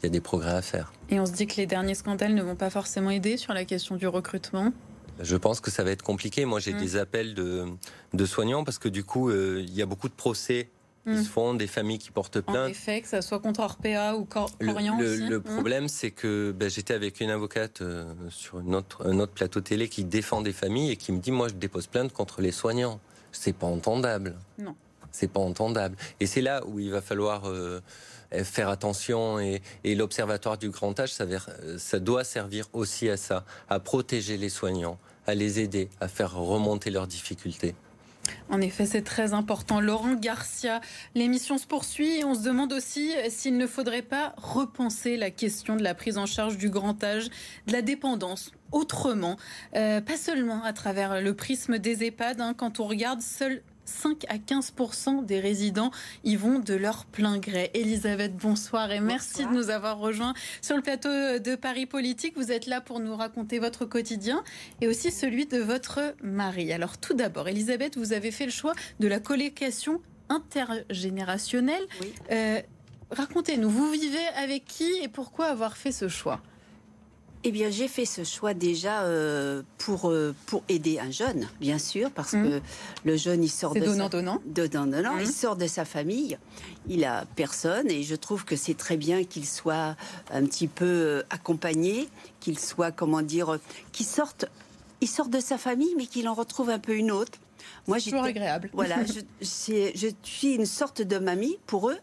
Il 0.00 0.06
y 0.06 0.08
a 0.08 0.10
des 0.10 0.20
progrès 0.20 0.52
à 0.52 0.62
faire. 0.62 0.92
Et 1.10 1.20
on 1.20 1.26
se 1.26 1.32
dit 1.32 1.46
que 1.46 1.56
les 1.56 1.66
derniers 1.66 1.94
scandales 1.94 2.34
ne 2.34 2.42
vont 2.42 2.56
pas 2.56 2.70
forcément 2.70 3.10
aider 3.10 3.36
sur 3.36 3.54
la 3.54 3.64
question 3.64 3.96
du 3.96 4.06
recrutement? 4.06 4.72
Je 5.20 5.36
pense 5.36 5.60
que 5.60 5.70
ça 5.70 5.84
va 5.84 5.90
être 5.90 6.02
compliqué. 6.02 6.44
Moi, 6.44 6.60
j'ai 6.60 6.74
mm. 6.74 6.78
des 6.78 6.96
appels 6.96 7.34
de, 7.34 7.66
de, 8.12 8.26
soignants 8.26 8.64
parce 8.64 8.78
que 8.78 8.88
du 8.88 9.04
coup, 9.04 9.30
euh, 9.30 9.64
il 9.66 9.74
y 9.74 9.82
a 9.82 9.86
beaucoup 9.86 10.08
de 10.08 10.14
procès 10.14 10.68
qui 11.04 11.12
mm. 11.12 11.22
se 11.22 11.28
font, 11.28 11.54
des 11.54 11.66
familles 11.66 11.98
qui 11.98 12.10
portent 12.10 12.40
plainte. 12.40 12.68
En 12.68 12.70
effet, 12.70 13.00
que 13.00 13.08
ça 13.08 13.22
soit 13.22 13.40
contre 13.40 13.60
Orpea 13.60 14.16
ou 14.16 14.24
Corian 14.24 14.98
Le, 14.98 15.16
le, 15.16 15.38
mm. 15.38 15.42
problème, 15.42 15.88
c'est 15.88 16.10
que 16.10 16.52
ben, 16.52 16.70
j'étais 16.70 16.94
avec 16.94 17.20
une 17.20 17.30
avocate 17.30 17.82
euh, 17.82 18.12
sur 18.30 18.60
une 18.60 18.74
autre, 18.74 19.06
un 19.06 19.18
autre 19.18 19.32
plateau 19.32 19.60
télé 19.60 19.88
qui 19.88 20.04
défend 20.04 20.40
des 20.40 20.52
familles 20.52 20.90
et 20.90 20.96
qui 20.96 21.12
me 21.12 21.18
dit, 21.18 21.32
moi, 21.32 21.48
je 21.48 21.54
dépose 21.54 21.86
plainte 21.86 22.12
contre 22.12 22.40
les 22.40 22.52
soignants. 22.52 23.00
C'est 23.32 23.54
pas 23.54 23.66
entendable. 23.66 24.36
Non. 24.58 24.74
C'est 25.10 25.30
pas 25.30 25.40
entendable. 25.40 25.96
Et 26.20 26.26
c'est 26.26 26.42
là 26.42 26.62
où 26.66 26.78
il 26.78 26.90
va 26.90 27.00
falloir... 27.00 27.48
Euh, 27.48 27.80
faire 28.44 28.68
attention 28.68 29.38
et, 29.38 29.60
l'Observatoire 29.84 30.58
du 30.58 30.70
grand 30.70 30.98
âge, 30.98 31.12
ça, 31.12 31.24
ça 31.78 31.98
doit 31.98 32.24
servir 32.24 32.68
aussi 32.72 33.08
à 33.08 33.16
ça, 33.16 33.44
à 33.68 33.78
protéger 33.78 34.36
les 34.36 34.48
soignants, 34.48 34.98
à 35.26 35.34
les 35.34 35.60
aider, 35.60 35.88
à 36.00 36.08
faire 36.08 36.34
remonter 36.34 36.90
leurs 36.90 37.06
difficultés. 37.06 37.74
En 38.48 38.60
effet, 38.60 38.86
c'est 38.86 39.02
très 39.02 39.32
important. 39.32 39.80
Laurent 39.80 40.14
Garcia, 40.14 40.80
l'émission 41.14 41.58
se 41.58 41.66
poursuit 41.66 42.18
et 42.18 42.24
on 42.24 42.34
se 42.34 42.42
demande 42.42 42.72
aussi 42.72 43.12
s'il 43.28 43.56
ne 43.56 43.66
faudrait 43.66 44.02
pas 44.02 44.34
repenser 44.36 45.16
la 45.16 45.30
question 45.30 45.76
de 45.76 45.82
la 45.82 45.94
prise 45.94 46.18
en 46.18 46.26
charge 46.26 46.56
du 46.56 46.70
grand 46.70 47.02
âge, 47.02 47.28
de 47.66 47.72
la 47.72 47.82
dépendance 47.82 48.52
autrement, 48.70 49.36
euh, 49.76 50.00
pas 50.00 50.16
seulement 50.16 50.62
à 50.64 50.72
travers 50.72 51.20
le 51.20 51.34
prisme 51.34 51.78
des 51.78 52.04
EHPAD. 52.04 52.40
Hein. 52.40 52.54
quand 52.56 52.80
on 52.80 52.86
regarde, 52.86 53.20
seuls 53.20 53.62
5 53.84 54.24
à 54.28 54.36
15% 54.36 55.24
des 55.24 55.40
résidents 55.40 55.90
y 56.24 56.36
vont 56.36 56.58
de 56.58 56.74
leur 56.74 57.04
plein 57.04 57.38
gré. 57.38 57.70
Elisabeth, 57.74 58.36
bonsoir 58.36 58.90
et 58.92 59.00
merci 59.00 59.44
de 59.44 59.50
nous 59.50 59.70
avoir 59.70 59.98
rejoints 59.98 60.34
sur 60.60 60.76
le 60.76 60.82
plateau 60.82 61.08
de 61.08 61.54
Paris 61.54 61.86
Politique. 61.86 62.34
Vous 62.36 62.52
êtes 62.52 62.66
là 62.66 62.80
pour 62.80 63.00
nous 63.00 63.16
raconter 63.16 63.58
votre 63.58 63.84
quotidien 63.84 64.42
et 64.80 64.88
aussi 64.88 65.10
celui 65.10 65.46
de 65.46 65.58
votre 65.58 66.14
mari. 66.22 66.72
Alors 66.72 66.98
tout 66.98 67.14
d'abord, 67.14 67.48
Elisabeth, 67.48 67.96
vous 67.96 68.12
avez 68.12 68.30
fait 68.30 68.44
le 68.44 68.52
choix 68.52 68.74
de 69.00 69.08
la 69.08 69.20
colocation 69.20 70.00
intergénérationnelle. 70.28 71.86
Euh, 72.30 72.60
racontez-nous, 73.10 73.70
vous 73.70 73.90
vivez 73.90 74.26
avec 74.36 74.64
qui 74.64 74.90
et 75.02 75.08
pourquoi 75.08 75.46
avoir 75.46 75.76
fait 75.76 75.92
ce 75.92 76.08
choix? 76.08 76.40
Eh 77.44 77.50
bien, 77.50 77.70
j'ai 77.70 77.88
fait 77.88 78.04
ce 78.04 78.22
choix 78.24 78.54
déjà 78.54 79.02
euh, 79.02 79.62
pour, 79.78 80.10
euh, 80.10 80.34
pour 80.46 80.62
aider 80.68 80.98
un 80.98 81.10
jeune, 81.10 81.48
bien 81.60 81.78
sûr, 81.78 82.10
parce 82.10 82.32
Mmh. 82.34 82.42
que 82.44 82.60
le 83.04 83.16
jeune, 83.16 83.42
il 83.42 83.48
sort 83.50 83.74
de 83.74 83.80
donnant, 83.80 84.04
sa, 84.04 84.08
donnant. 84.10 84.42
donnant, 84.46 84.86
donnant, 84.86 85.16
Mmh. 85.16 85.20
il 85.22 85.26
sort 85.32 85.56
de 85.56 85.66
sa 85.66 85.84
famille, 85.84 86.38
il 86.88 87.04
a 87.04 87.24
personne, 87.36 87.90
et 87.90 88.02
je 88.04 88.14
trouve 88.14 88.44
que 88.44 88.54
c'est 88.56 88.76
très 88.76 88.96
bien 88.96 89.24
qu'il 89.24 89.46
soit 89.46 89.96
un 90.30 90.44
petit 90.44 90.68
peu 90.68 90.84
euh, 90.86 91.22
accompagné, 91.30 92.08
qu'il 92.40 92.58
soit, 92.58 92.92
comment 92.92 93.22
dire, 93.22 93.58
qu'il 93.92 94.06
sorte, 94.06 94.44
il 95.00 95.08
sort 95.08 95.28
de 95.28 95.40
sa 95.40 95.58
famille, 95.58 95.94
mais 95.96 96.06
qu'il 96.06 96.28
en 96.28 96.34
retrouve 96.34 96.70
un 96.70 96.78
peu 96.78 96.94
une 96.94 97.10
autre. 97.10 97.38
Moi, 97.88 97.98
Toujours 98.00 98.22
agréable. 98.22 98.70
voilà, 98.72 98.98
je, 99.40 99.90
je 99.94 100.08
suis 100.22 100.54
une 100.54 100.66
sorte 100.66 101.02
de 101.02 101.18
mamie 101.18 101.58
pour 101.66 101.90
eux. 101.90 101.98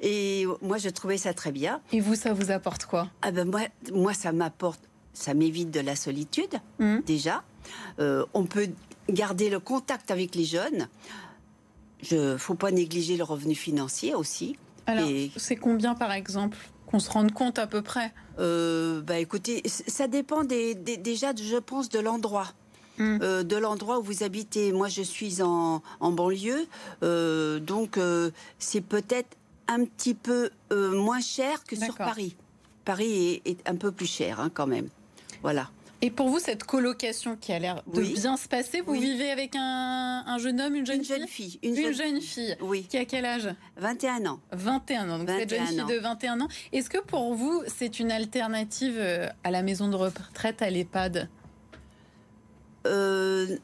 Et 0.00 0.46
moi, 0.62 0.78
je 0.78 0.88
trouvais 0.88 1.18
ça 1.18 1.34
très 1.34 1.52
bien. 1.52 1.80
Et 1.92 2.00
vous, 2.00 2.14
ça 2.14 2.32
vous 2.32 2.50
apporte 2.50 2.84
quoi? 2.86 3.08
Ah 3.22 3.30
ben 3.32 3.48
moi, 3.50 3.60
moi, 3.92 4.14
ça 4.14 4.32
m'apporte, 4.32 4.80
ça 5.12 5.34
m'évite 5.34 5.70
de 5.70 5.80
la 5.80 5.96
solitude 5.96 6.54
Mmh. 6.78 6.98
déjà. 7.06 7.42
Euh, 7.98 8.24
on 8.34 8.44
peut 8.44 8.68
garder 9.10 9.50
le 9.50 9.58
contact 9.60 10.10
avec 10.10 10.34
les 10.34 10.44
jeunes. 10.44 10.88
Je, 12.02 12.36
faut 12.36 12.54
pas 12.54 12.70
négliger 12.70 13.16
le 13.16 13.24
revenu 13.24 13.54
financier 13.54 14.14
aussi. 14.14 14.56
Alors, 14.86 15.08
Et- 15.08 15.30
c'est 15.36 15.56
combien 15.56 15.94
par 15.94 16.12
exemple 16.12 16.56
Qu'on 16.86 17.00
se 17.00 17.10
rende 17.10 17.32
compte 17.32 17.58
à 17.58 17.66
peu 17.66 17.82
près? 17.82 18.12
Euh, 18.38 19.02
bah 19.02 19.18
écoutez, 19.18 19.62
ça 19.66 20.06
dépend 20.06 20.44
des, 20.44 20.74
des- 20.74 20.96
déjà, 20.96 21.32
je 21.34 21.56
pense, 21.56 21.88
de 21.88 21.98
l'endroit. 21.98 22.46
Mm. 22.98 23.18
Euh, 23.22 23.42
de 23.44 23.56
l'endroit 23.56 23.98
où 23.98 24.02
vous 24.02 24.22
habitez. 24.22 24.72
Moi, 24.72 24.88
je 24.88 25.02
suis 25.02 25.42
en, 25.42 25.82
en 26.00 26.10
banlieue, 26.12 26.66
euh, 27.04 27.60
donc 27.60 27.96
euh, 27.96 28.30
c'est 28.58 28.80
peut-être 28.80 29.36
un 29.68 29.84
petit 29.84 30.14
peu 30.14 30.50
euh, 30.72 30.90
moins 30.92 31.20
cher 31.20 31.62
que 31.64 31.76
sur. 31.76 31.94
Paris. 31.96 32.34
Paris 32.84 33.42
est, 33.44 33.50
est 33.50 33.68
un 33.68 33.76
peu 33.76 33.92
plus 33.92 34.06
cher, 34.10 34.40
hein, 34.40 34.50
quand 34.52 34.66
même. 34.66 34.88
Voilà. 35.42 35.70
Et 36.00 36.10
pour 36.12 36.28
vous, 36.28 36.38
cette 36.38 36.62
colocation 36.62 37.36
qui 37.36 37.52
a 37.52 37.58
l'air 37.58 37.82
de 37.92 38.00
Oui. 38.00 38.14
bien 38.14 38.36
se 38.36 38.46
passer, 38.46 38.80
vous 38.82 38.92
Oui. 38.92 39.00
vivez 39.00 39.30
avec 39.32 39.56
un, 39.56 40.22
un 40.26 40.38
jeune 40.38 40.60
homme, 40.60 40.76
une 40.76 40.86
jeune 40.86 40.98
Une 40.98 41.04
fille 41.04 41.18
jeune 41.18 41.26
fille. 41.28 41.58
Une, 41.64 41.74
jeune- 41.74 41.94
jeune 41.94 42.20
fille. 42.20 42.56
Oui, 42.60 42.84
Qui 42.88 42.98
a 42.98 43.04
quel 43.04 43.24
âge? 43.24 43.48
21 43.78 44.24
ans. 44.26 44.40
21 44.52 45.10
ans. 45.10 45.18
Donc 45.18 45.28
cette 45.28 45.50
jeune 45.50 45.58
21 45.58 45.66
fille 45.66 45.80
ans. 45.82 45.86
de 45.86 45.94
21 45.98 46.40
ans. 46.42 46.48
Est-ce 46.72 46.88
que 46.88 46.98
pour 46.98 47.34
vous, 47.34 47.62
c'est 47.66 47.98
une 47.98 48.12
alternative 48.12 48.94
euh, 48.96 49.28
à 49.42 49.50
la 49.50 49.62
maison 49.62 49.88
de 49.88 49.96
retraite, 49.96 50.62
à 50.62 50.70
l'EHPAD? 50.70 51.28
Euh, 52.88 53.56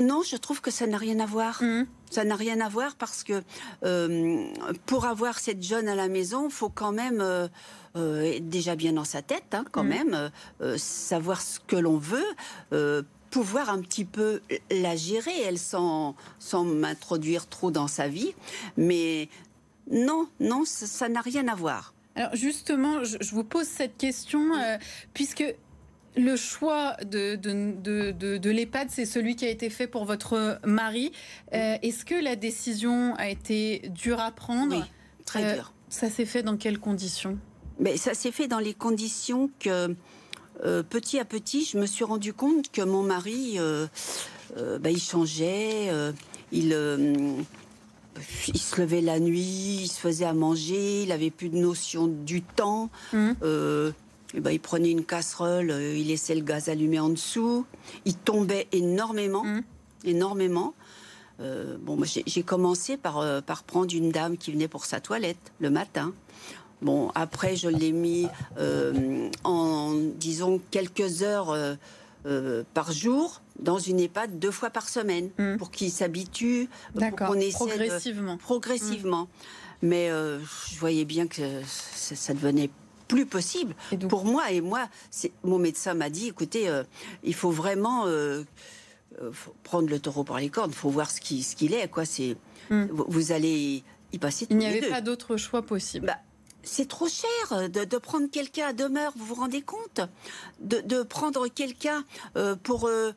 non, 0.00 0.22
je 0.22 0.36
trouve 0.36 0.60
que 0.60 0.70
ça 0.70 0.86
n'a 0.86 0.96
rien 0.98 1.18
à 1.20 1.26
voir. 1.26 1.62
Mmh. 1.62 1.86
Ça 2.10 2.24
n'a 2.24 2.34
rien 2.36 2.60
à 2.60 2.68
voir 2.68 2.96
parce 2.96 3.22
que 3.24 3.42
euh, 3.84 4.44
pour 4.86 5.04
avoir 5.06 5.38
cette 5.38 5.62
jeune 5.62 5.88
à 5.88 5.94
la 5.94 6.08
maison, 6.08 6.46
il 6.48 6.52
faut 6.52 6.68
quand 6.68 6.92
même 6.92 7.20
euh, 7.20 7.48
être 8.22 8.48
déjà 8.48 8.74
bien 8.76 8.92
dans 8.94 9.04
sa 9.04 9.22
tête, 9.22 9.52
hein, 9.54 9.64
quand 9.70 9.84
Mhm. 9.84 9.88
même, 10.10 10.30
savoir 10.78 11.40
ce 11.40 11.60
que 11.60 11.76
l'on 11.76 11.98
veut. 11.98 12.26
pouvoir 13.30 13.70
un 13.70 13.80
petit 13.80 14.04
peu 14.04 14.40
la 14.72 14.96
gérer, 14.96 15.42
elle 15.42 15.56
sans, 15.58 16.16
sans 16.40 16.64
m'introduire 16.64 17.46
trop 17.48 17.70
dans 17.70 17.86
sa 17.86 18.08
vie. 18.08 18.34
Mais 18.76 19.28
non, 19.88 20.28
non, 20.40 20.64
ça 20.64 21.08
n'a 21.08 21.20
rien 21.20 21.46
à 21.46 21.54
voir. 21.54 21.94
Alors 22.16 22.34
justement, 22.34 23.04
je, 23.04 23.18
je 23.20 23.32
vous 23.36 23.44
pose 23.44 23.68
cette 23.68 23.96
question 23.96 24.52
euh, 24.56 24.78
puisque 25.14 25.44
le 26.16 26.36
choix 26.36 26.96
de, 27.04 27.36
de, 27.36 27.72
de, 27.80 28.10
de- 28.10 28.36
de 28.38 28.50
l'EHPAD, 28.50 28.88
c'est 28.90 29.06
celui 29.06 29.36
qui 29.36 29.44
a 29.44 29.48
été 29.48 29.70
fait 29.70 29.86
pour 29.86 30.04
votre 30.04 30.58
mari. 30.64 31.12
Euh, 31.54 31.76
Est-ce 31.82 32.04
que 32.04 32.14
la 32.14 32.36
décision 32.36 33.14
a 33.16 33.28
été 33.28 33.82
dure 33.90 34.20
à 34.20 34.30
prendre 34.32 34.76
Oui, 34.76 34.82
très 35.24 35.44
Euh, 35.44 35.54
dur. 35.54 35.72
Ça 35.88 36.10
s'est 36.10 36.26
fait 36.26 36.42
dans 36.42 36.56
quelles 36.56 36.78
conditions? 36.78 37.38
Mais 37.78 37.96
ça 37.96 38.14
s'est 38.14 38.32
fait 38.32 38.48
dans 38.48 38.58
les 38.58 38.74
conditions 38.74 39.50
que, 39.60 39.94
euh, 40.64 40.82
petit 40.82 41.18
à 41.18 41.24
petit, 41.24 41.64
je 41.64 41.78
me 41.78 41.86
suis 41.86 42.04
rendu 42.04 42.32
compte 42.32 42.70
que 42.70 42.82
mon 42.82 43.02
mari, 43.02 43.54
euh, 43.58 43.86
bah, 44.80 44.90
il 44.90 45.00
changeait, 45.00 45.88
il, 46.52 46.76
il 48.48 48.58
se 48.60 48.80
levait 48.80 49.00
la 49.00 49.18
nuit, 49.20 49.78
il 49.82 49.88
se 49.88 49.98
faisait 50.00 50.24
à 50.26 50.32
manger, 50.34 51.04
il 51.04 51.12
avait 51.12 51.30
plus 51.30 51.48
de 51.48 51.56
notion 51.56 52.06
du 52.08 52.42
temps. 52.42 52.90
Euh, 53.14 53.92
et 54.34 54.40
ben, 54.40 54.50
il 54.50 54.60
prenait 54.60 54.90
une 54.90 55.04
casserole, 55.04 55.70
euh, 55.70 55.96
il 55.96 56.06
laissait 56.08 56.34
le 56.34 56.42
gaz 56.42 56.68
allumé 56.68 57.00
en 57.00 57.08
dessous. 57.08 57.66
Il 58.04 58.14
tombait 58.14 58.68
énormément, 58.72 59.44
Mhm. 59.44 59.62
énormément. 60.04 60.74
Euh, 61.40 61.76
bon, 61.80 61.96
moi, 61.96 62.06
j'ai 62.26 62.42
commencé 62.42 62.96
par, 62.96 63.18
euh, 63.18 63.40
par 63.40 63.62
prendre 63.64 63.94
une 63.94 64.10
dame 64.12 64.36
qui 64.36 64.52
venait 64.52 64.68
pour 64.68 64.84
sa 64.84 65.00
toilette 65.00 65.52
le 65.58 65.70
matin. 65.70 66.12
Bon, 66.82 67.10
après, 67.14 67.56
je 67.56 67.68
l'ai 67.68 67.92
mis 67.92 68.26
en, 69.44 69.94
disons, 70.16 70.60
quelques 70.70 71.22
heures 71.22 71.54
par 72.74 72.92
jour 72.92 73.40
dans 73.58 73.78
une 73.78 74.00
EHPAD 74.00 74.38
deux 74.38 74.50
fois 74.50 74.70
par 74.70 74.88
semaine 74.88 75.30
Mhm. 75.38 75.56
pour 75.58 75.70
qu'il 75.70 75.90
s'habitue, 75.90 76.68
pour 76.92 77.00
D'accord, 77.00 77.28
qu'on 77.28 77.34
essaie 77.40 77.64
de- 77.64 77.70
progressivement. 77.70 78.36
progressivement. 78.38 79.28
Mais 79.82 80.10
euh, 80.10 80.38
je 80.70 80.78
voyais 80.78 81.04
bien 81.06 81.26
que 81.26 81.42
ça, 81.66 82.14
ça 82.16 82.34
devenait 82.34 82.70
plus 83.10 83.26
possible 83.26 83.74
donc- 83.92 84.08
pour 84.10 84.24
moi. 84.24 84.50
Et 84.52 84.60
moi, 84.60 84.88
mon 85.42 85.58
médecin 85.58 85.94
m'a 85.94 86.10
dit, 86.10 86.28
écoutez, 86.28 86.68
euh, 86.68 86.84
il 87.24 87.34
faut 87.34 87.50
vraiment 87.50 88.06
euh, 88.06 88.42
euh, 89.20 89.32
faut 89.32 89.54
prendre 89.64 89.88
le 89.88 89.98
taureau 89.98 90.24
par 90.24 90.38
les 90.38 90.48
cornes. 90.48 90.70
Il 90.70 90.76
faut 90.76 90.90
voir 90.90 91.10
ce 91.10 91.20
qu'il 91.20 91.42
ce 91.44 91.56
qu'il 91.56 91.74
est. 91.74 91.88
Quoi. 91.88 92.04
C'est, 92.04 92.36
Mm. 92.70 92.86
vous, 92.92 93.04
vous 93.08 93.32
allez 93.32 93.82
y 94.12 94.18
passer 94.18 94.46
Il 94.48 94.56
n'y 94.58 94.66
avait 94.66 94.80
deux. 94.80 94.88
pas 94.90 95.00
d'autre 95.00 95.36
choix 95.36 95.62
possible. 95.62 96.06
Bah, 96.06 96.18
c'est 96.62 96.86
trop 96.86 97.08
cher 97.08 97.68
de, 97.68 97.84
de 97.84 97.98
prendre 97.98 98.28
quelqu'un 98.30 98.66
à 98.68 98.72
demeure, 98.72 99.12
vous 99.16 99.24
vous 99.24 99.34
rendez 99.34 99.62
compte? 99.62 100.00
De, 100.60 100.80
de 100.80 101.02
prendre 101.02 101.48
quelqu'un 101.48 102.04
euh, 102.36 102.54
pour... 102.54 102.86
euh, 102.86 103.10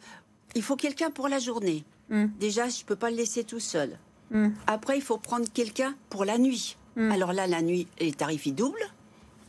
il 0.55 0.63
faut 0.63 0.75
quelqu'un 0.75 1.11
pour 1.11 1.27
la 1.27 1.37
journée. 1.39 1.83
Mm. 2.09 2.25
Déjà, 2.39 2.67
je 2.69 2.79
ne 2.81 2.85
peux 2.85 2.95
pas 2.95 3.11
le 3.11 3.17
laisser 3.17 3.43
tout 3.43 3.59
seul. 3.59 3.99
Mm. 4.31 4.49
Après, 4.65 4.97
il 4.97 5.03
faut 5.03 5.17
prendre 5.19 5.45
quelqu'un 5.53 5.93
pour 6.09 6.25
la 6.25 6.37
nuit. 6.39 6.77
Mm. 6.95 7.11
Alors 7.11 7.31
là, 7.33 7.45
la 7.45 7.61
nuit, 7.61 7.85
les 7.99 8.11
tarifs, 8.11 8.47
ils 8.47 8.55
doublent. 8.55 8.89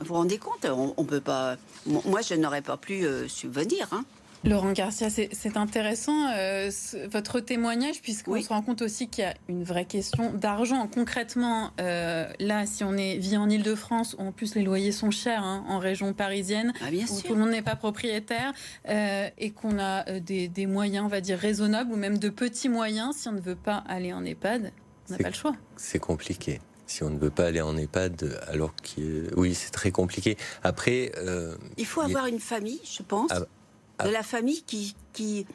Vous 0.01 0.07
vous 0.07 0.15
rendez 0.15 0.39
compte 0.39 0.65
on, 0.65 0.95
on 0.97 1.05
peut 1.05 1.21
pas... 1.21 1.57
Moi, 1.87 2.21
je 2.23 2.35
n'aurais 2.35 2.63
pas 2.63 2.77
pu 2.77 3.05
euh, 3.05 3.29
subvenir. 3.29 3.89
hein. 3.93 4.05
Laurent 4.47 4.73
Garcia, 4.73 5.09
c'est 5.09 5.57
intéressant 5.57 6.29
euh, 6.37 6.71
ce- 6.71 7.09
votre 7.09 7.41
témoignage 7.41 8.03
puisqu'on 8.03 8.33
Oui. 8.33 8.43
se 8.43 8.51
rend 8.51 8.61
compte 8.61 8.83
aussi 8.83 9.09
qu'il 9.09 9.25
y 9.25 9.27
a 9.27 9.33
une 9.49 9.65
vraie 9.65 9.87
question 9.87 10.35
d'argent. 10.35 10.87
Concrètement, 10.87 11.71
euh, 11.81 12.27
là, 12.41 12.67
si 12.67 12.85
on 12.85 12.95
est 12.95 13.17
vit 13.17 13.39
en 13.39 13.49
Ile-de-France, 13.49 14.17
où 14.19 14.23
en 14.23 14.33
plus 14.33 14.55
les 14.55 14.63
loyers 14.63 14.93
sont 14.93 15.11
chers, 15.11 15.43
hein, 15.43 15.65
en 15.67 15.79
région 15.79 16.13
parisienne, 16.13 16.75
Ah, 16.87 16.91
bien 16.91 17.05
où 17.05 17.09
sûr. 17.09 17.23
tout 17.23 17.33
le 17.33 17.41
monde 17.41 17.53
n'est 17.53 17.63
pas 17.63 17.75
propriétaire 17.77 18.53
euh, 18.91 19.31
et 19.39 19.51
qu'on 19.51 19.79
a 19.79 20.21
des, 20.21 20.49
des 20.49 20.67
moyens, 20.67 21.07
on 21.07 21.09
va 21.09 21.23
dire 21.23 21.39
raisonnables 21.39 21.91
ou 21.91 21.97
même 21.97 22.19
de 22.19 22.29
petits 22.29 22.69
moyens, 22.69 23.17
si 23.17 23.29
on 23.29 23.33
ne 23.33 23.41
veut 23.41 23.57
pas 23.57 23.83
aller 23.89 24.13
en 24.13 24.27
EHPAD, 24.27 24.73
on 25.09 25.13
n'a 25.13 25.19
pas 25.21 25.29
le 25.29 25.35
choix. 25.35 25.55
C'est 25.77 25.99
compliqué. 25.99 26.61
Si 26.87 27.03
on 27.03 27.11
ne 27.11 27.19
veut 27.19 27.31
pas 27.31 27.47
aller 27.47 27.61
en 27.61 27.77
EHPAD, 27.77 28.41
alors 28.49 28.75
que 28.77 29.29
oui, 29.37 29.55
c'est 29.55 29.71
très 29.71 29.91
compliqué. 29.91 30.37
Après, 30.63 31.13
euh, 31.19 31.57
Il 31.79 31.87
faut 31.87 32.03
il 32.03 32.07
avoir 32.07 32.27
une 32.27 32.41
famille, 32.41 32.81
je 32.85 33.03
pense, 33.03 33.31
Ah, 33.33 33.41
ah. 33.99 34.07
de 34.07 34.13
la 34.13 34.23
famille 34.23 34.63
qui, 34.63 34.95
qui, 35.13 35.47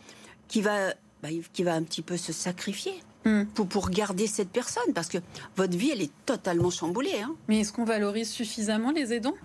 qui, 0.47 0.61
va, 0.61 0.93
bah, 1.21 1.29
qui 1.53 1.63
va 1.63 1.75
un 1.75 1.83
petit 1.83 2.01
peu 2.01 2.17
se 2.17 2.33
sacrifier 2.33 2.93
Hmm. 3.25 3.43
pour, 3.53 3.67
pour 3.67 3.89
garder 3.89 4.27
cette 4.27 4.47
personne, 4.49 4.93
parce 4.95 5.09
que 5.09 5.17
votre 5.57 5.75
vie, 5.77 5.89
elle 5.91 6.01
est 6.01 6.11
totalement 6.25 6.69
chamboulée. 6.69 7.19
hein. 7.21 7.35
Mais 7.49 7.59
est-ce 7.59 7.73
qu'on 7.73 7.83
valorise 7.83 8.29
suffisamment 8.29 8.91
les 8.91 9.11
aidants? 9.11 9.35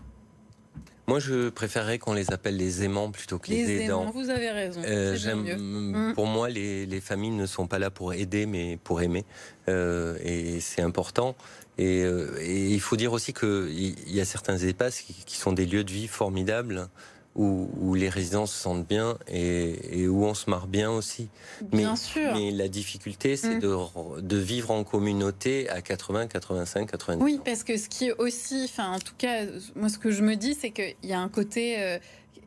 Moi, 1.08 1.18
je 1.18 1.50
préférerais 1.50 1.98
qu'on 1.98 2.14
les 2.14 2.32
appelle 2.32 2.56
les 2.56 2.84
aimants 2.84 3.10
plutôt 3.10 3.40
que 3.40 3.50
les, 3.50 3.82
aidants. 3.82 4.02
aidants, 4.04 4.10
vous 4.12 4.30
avez 4.30 4.50
raison. 4.50 4.80
Euh, 4.86 5.16
mieux. 5.36 5.56
Mm. 5.56 6.12
Pour 6.14 6.26
moi, 6.26 6.48
les, 6.48 6.86
les 6.86 7.00
familles 7.00 7.32
ne 7.32 7.46
sont 7.46 7.66
pas 7.66 7.80
là 7.80 7.90
pour 7.90 8.14
aider, 8.14 8.46
mais 8.46 8.78
pour 8.84 9.02
aimer. 9.02 9.24
Euh, 9.68 10.16
et 10.22 10.60
c'est 10.60 10.80
important. 10.80 11.34
Et, 11.78 12.02
euh, 12.04 12.38
et 12.40 12.68
il 12.70 12.80
faut 12.80 12.96
dire 12.96 13.12
aussi 13.12 13.32
qu'il 13.32 13.94
y 14.08 14.20
a 14.20 14.24
certains 14.24 14.56
EHPAD 14.58 14.92
qui, 15.26 15.36
sont 15.36 15.52
des 15.52 15.66
lieux 15.66 15.84
de 15.84 15.90
vie 15.90 16.06
formidables, 16.06 16.88
où, 17.34 17.68
où 17.80 17.94
les 17.94 18.08
résidents 18.08 18.46
se 18.46 18.54
sentent 18.56 18.86
bien 18.86 19.18
et, 19.26 20.02
et 20.02 20.06
où 20.06 20.24
on 20.24 20.34
se 20.34 20.48
marre 20.48 20.68
bien 20.68 20.90
aussi. 20.90 21.28
Bien 21.62 21.90
mais, 21.90 21.96
sûr. 21.96 22.32
Mais 22.32 22.52
la 22.52 22.68
difficulté, 22.68 23.36
c'est 23.36 23.56
Mm. 23.56 23.60
de, 23.60 24.20
de 24.20 24.36
vivre 24.36 24.70
en 24.70 24.84
communauté 24.84 25.68
à 25.68 25.82
80, 25.82 26.28
85, 26.28 26.90
90 26.90 27.22
Oui, 27.24 27.40
parce 27.44 27.64
que 27.64 27.76
ce 27.76 27.88
qui 27.88 28.06
est 28.06 28.14
aussi, 28.18 28.62
enfin, 28.64 28.92
en 28.92 28.98
tout 29.00 29.14
cas, 29.18 29.42
moi, 29.74 29.88
ce 29.88 29.98
que 29.98 30.12
je 30.12 30.22
me 30.22 30.36
dis, 30.36 30.54
c'est 30.54 30.70
qu'il 30.70 30.94
y 31.02 31.12
a 31.12 31.18
un 31.18 31.28
côté 31.28 31.76
euh, 31.82 31.98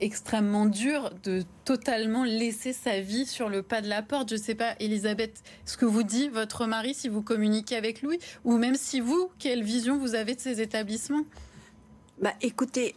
extrêmement 0.02 0.66
dur 0.66 1.12
de 1.24 1.44
totalement 1.66 2.24
laisser 2.24 2.74
sa 2.74 3.00
vie 3.00 3.26
sur 3.26 3.50
le 3.50 3.64
pas 3.64 3.82
de 3.82 3.88
la 3.88 4.02
porte. 4.02 4.30
Je 4.30 4.36
sais 4.36 4.56
pas, 4.56 4.76
Elisabeth, 4.80 5.44
ce 5.66 5.78
que 5.78 5.86
vous 5.86 6.04
dit 6.04 6.30
votre 6.30 6.66
mari 6.66 6.94
si 6.94 7.10
vous 7.10 7.22
communiquez 7.22 7.76
avec 7.76 8.02
lui, 8.02 8.20
ou 8.44 8.58
même 8.58 8.76
si 8.76 9.00
vous, 9.00 9.30
quelle 9.40 9.64
vision 9.64 9.98
vous 9.98 10.16
avez 10.16 10.36
de 10.36 10.40
ces 10.40 10.62
établissements? 10.62 11.24
Bah, 12.22 12.34
écoutez, 12.42 12.96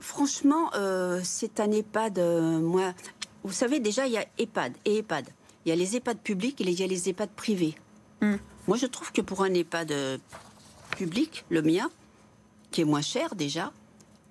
franchement, 0.00 0.70
euh, 0.74 1.20
c'est 1.24 1.60
un 1.60 1.70
EHPAD. 1.70 2.18
euh, 2.18 2.58
moi, 2.58 2.94
vous 3.44 3.52
savez, 3.52 3.80
déjà, 3.80 4.06
il 4.06 4.12
y 4.12 4.18
a 4.18 4.26
EHPAD 4.38 4.74
et 4.84 4.98
EHPAD. 4.98 5.26
Il 5.64 5.68
y 5.70 5.72
a 5.72 5.76
les 5.76 5.96
EHPAD 5.96 6.18
publics 6.18 6.60
et 6.60 6.64
il 6.64 6.78
y 6.78 6.82
a 6.82 6.86
les 6.86 7.08
EHPAD 7.08 7.30
privés. 7.30 7.74
Hmm. 8.20 8.36
Moi, 8.66 8.76
je 8.76 8.86
trouve 8.86 9.12
que 9.12 9.20
pour 9.20 9.42
un 9.42 9.54
EHPAD 9.54 9.92
euh, 9.92 10.18
public, 10.96 11.44
le 11.48 11.62
mien, 11.62 11.90
qui 12.70 12.82
est 12.82 12.84
moins 12.84 13.02
cher 13.02 13.34
déjà, 13.34 13.72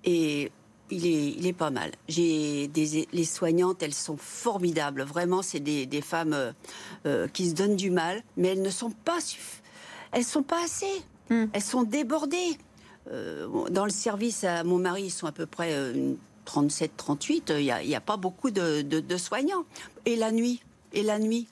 et 0.04 0.52
il 0.90 1.06
est, 1.06 1.30
il 1.38 1.48
est 1.48 1.54
pas 1.54 1.70
mal. 1.70 1.92
J'ai 2.08 2.68
des 2.68 3.08
les 3.12 3.26
soignantes, 3.26 3.84
elles 3.84 3.94
sont 3.94 4.18
formidables. 4.18 5.04
Vraiment, 5.04 5.42
c'est 5.42 5.60
des, 5.60 5.86
des 5.86 6.02
femmes 6.02 6.34
euh, 6.34 6.52
euh, 7.06 7.28
qui 7.28 7.50
se 7.50 7.54
donnent 7.54 7.76
du 7.76 7.92
mal, 7.92 8.24
mais 8.38 8.50
elles 8.50 8.62
ne 8.62 8.70
sont 8.70 8.92
pas 8.92 9.20
elles 10.12 10.24
sont 10.24 10.44
pas 10.44 10.64
assez. 10.64 11.02
Hmm. 11.30 11.46
Elles 11.54 11.64
sont 11.64 11.84
débordées. 11.84 12.58
Euh, 13.12 13.48
dans 13.70 13.86
le 13.86 13.92
service 13.92 14.44
à 14.44 14.64
mon 14.64 14.78
mari, 14.78 15.04
ils 15.04 15.12
sont 15.12 15.28
à 15.28 15.32
peu 15.32 15.46
près 15.46 15.94
37, 16.46 16.92
38. 16.98 17.54
Il 17.58 17.64
n'y 17.64 17.72
a, 17.72 17.84
y 17.84 17.96
a, 17.96 18.02
pas 18.02 18.18
beaucoup 18.18 18.52
de, 18.52 18.82
de, 18.82 19.18
soignants. 19.18 19.66
Et 20.06 20.16
la 20.16 20.32
nuit, 20.32 20.62
et 20.94 21.04
la 21.04 21.20
nuit, 21.20 21.48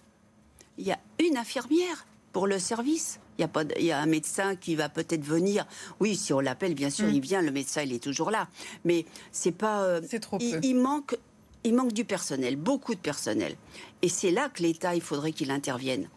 il 0.78 0.86
y 0.86 0.92
a 0.92 1.00
une 1.20 1.38
infirmière 1.38 2.06
pour 2.34 2.48
le 2.48 2.60
service. 2.60 3.20
Il 3.38 3.42
y 3.42 3.44
a, 3.44 3.48
pas, 3.48 3.64
il 3.78 3.86
y 3.86 3.92
a 3.92 4.00
un 4.00 4.06
médecin 4.06 4.56
qui 4.56 4.76
va 4.76 4.90
peut-être 4.90 5.24
venir. 5.24 5.66
Oui, 6.00 6.16
si 6.16 6.32
on 6.34 6.40
l'appelle, 6.40 6.74
bien 6.74 6.90
sûr, 6.90 7.10
il 7.10 7.20
mm. 7.20 7.24
vient. 7.24 7.42
Le 7.42 7.52
médecin, 7.52 7.82
il 7.82 7.94
est 7.94 8.04
toujours 8.04 8.32
là. 8.32 8.48
Mais 8.86 9.06
c'est 9.32 9.52
pas. 9.52 9.84
Euh, 9.84 10.02
c'est 10.08 10.20
trop 10.20 10.38
il, 10.40 10.60
il, 10.64 10.76
manque, 10.76 11.18
il 11.64 11.74
manque 11.74 11.92
du 11.92 12.06
personnel, 12.06 12.56
beaucoup 12.56 12.96
de 12.96 13.00
personnel. 13.00 13.56
Et 14.02 14.10
c'est 14.10 14.32
là 14.32 14.50
que 14.50 14.64
l'État, 14.64 14.96
il 14.96 15.02
faudrait 15.02 15.34
qu'il 15.34 15.52
intervienne. 15.52 16.08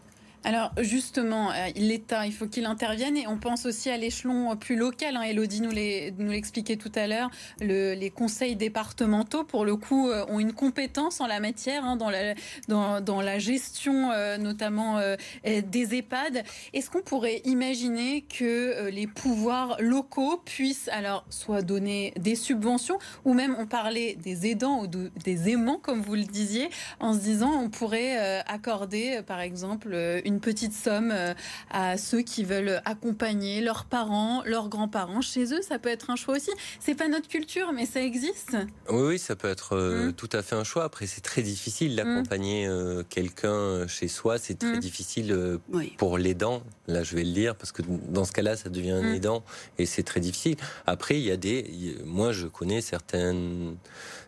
Alors 0.45 0.71
justement, 0.77 1.51
euh, 1.51 1.67
l'État, 1.75 2.25
il 2.25 2.31
faut 2.31 2.47
qu'il 2.47 2.65
intervienne 2.65 3.17
et 3.17 3.27
on 3.27 3.37
pense 3.37 3.65
aussi 3.65 3.89
à 3.89 3.97
l'échelon 3.97 4.55
plus 4.55 4.77
local. 4.77 5.17
Hein. 5.17 5.23
Elodie 5.23 5.61
nous 5.61 5.71
l'expliquait 5.71 6.77
tout 6.77 6.91
à 6.95 7.07
l'heure. 7.07 7.29
les 7.59 8.11
conseils 8.15 8.55
départementaux, 8.55 9.43
pour 9.43 9.65
le 9.65 9.75
coup, 9.75 10.09
euh, 10.09 10.25
ont 10.29 10.39
une 10.39 10.53
compétence 10.53 11.19
en 11.19 11.27
la 11.27 11.41
matière, 11.41 11.83
hein, 11.83 11.97
dans, 11.97 12.09
la, 12.09 13.39
gestion 13.39 14.11
euh, 14.11 14.37
notamment 14.37 14.99
des 15.43 15.95
EHPAD. 15.95 16.43
Est-ce 16.73 16.89
qu'on 16.89 17.01
pourrait 17.01 17.41
imaginer 17.45 18.21
que 18.21 18.89
les 18.89 19.07
pouvoirs 19.07 19.77
locaux 19.79 20.41
puissent 20.43 20.89
alors 20.91 21.25
soit 21.29 21.61
donner 21.61 22.13
des 22.17 22.35
subventions 22.35 22.97
ou 23.25 23.33
même 23.33 23.55
on 23.59 23.65
parlait 23.65 24.15
des 24.15 24.47
aidants 24.47 24.83
ou 24.83 24.87
des 24.87 25.49
aimants, 25.49 25.79
comme 25.81 26.01
vous 26.01 26.15
le 26.15 26.23
disiez, 26.23 26.69
en 26.99 27.13
se 27.13 27.19
disant 27.19 27.51
on 27.51 27.69
pourrait 27.69 28.41
accorder 28.47 29.21
par 29.25 29.41
exemple 29.41 29.95
petite 30.37 30.73
somme 30.73 31.09
euh, 31.11 31.33
à 31.71 31.97
ceux 31.97 32.21
qui 32.21 32.43
veulent 32.43 32.81
accompagner 32.85 33.61
leurs 33.61 33.85
parents, 33.85 34.43
leurs 34.45 34.69
grands-parents 34.69 35.21
chez 35.21 35.53
eux. 35.53 35.61
Ça 35.61 35.79
peut 35.79 35.89
être 35.89 36.09
un 36.09 36.15
choix 36.15 36.35
aussi. 36.35 36.51
C'est 36.79 36.95
pas 36.95 37.07
notre 37.07 37.27
culture, 37.27 37.71
mais 37.73 37.85
ça 37.85 38.01
existe. 38.01 38.55
Oui, 38.89 39.01
oui 39.01 39.19
ça 39.19 39.35
peut 39.35 39.49
être 39.49 39.75
euh, 39.75 40.09
mmh. 40.09 40.13
tout 40.13 40.29
à 40.31 40.43
fait 40.43 40.55
un 40.55 40.63
choix. 40.63 40.83
Après, 40.83 41.07
c'est 41.07 41.21
très 41.21 41.41
difficile 41.41 41.95
d'accompagner 41.95 42.67
mmh. 42.67 42.71
euh, 42.71 43.03
quelqu'un 43.09 43.87
chez 43.87 44.07
soi. 44.07 44.37
C'est 44.37 44.59
très 44.59 44.77
mmh. 44.77 44.79
difficile 44.79 45.59
pour 45.97 46.17
l'aidant. 46.17 46.61
Là, 46.87 47.03
je 47.03 47.15
vais 47.15 47.23
le 47.23 47.31
dire 47.31 47.55
parce 47.55 47.71
que 47.71 47.81
dans 47.81 48.25
ce 48.25 48.31
cas-là, 48.31 48.55
ça 48.55 48.69
devient 48.69 48.91
un 48.91 49.13
aidant 49.13 49.43
et 49.77 49.85
c'est 49.85 50.03
très 50.03 50.19
difficile. 50.19 50.57
Après, 50.85 51.19
il 51.19 51.23
y 51.23 51.31
a 51.31 51.37
des. 51.37 51.97
Moi, 52.05 52.31
je 52.31 52.47
connais 52.47 52.81
certaines 52.81 53.77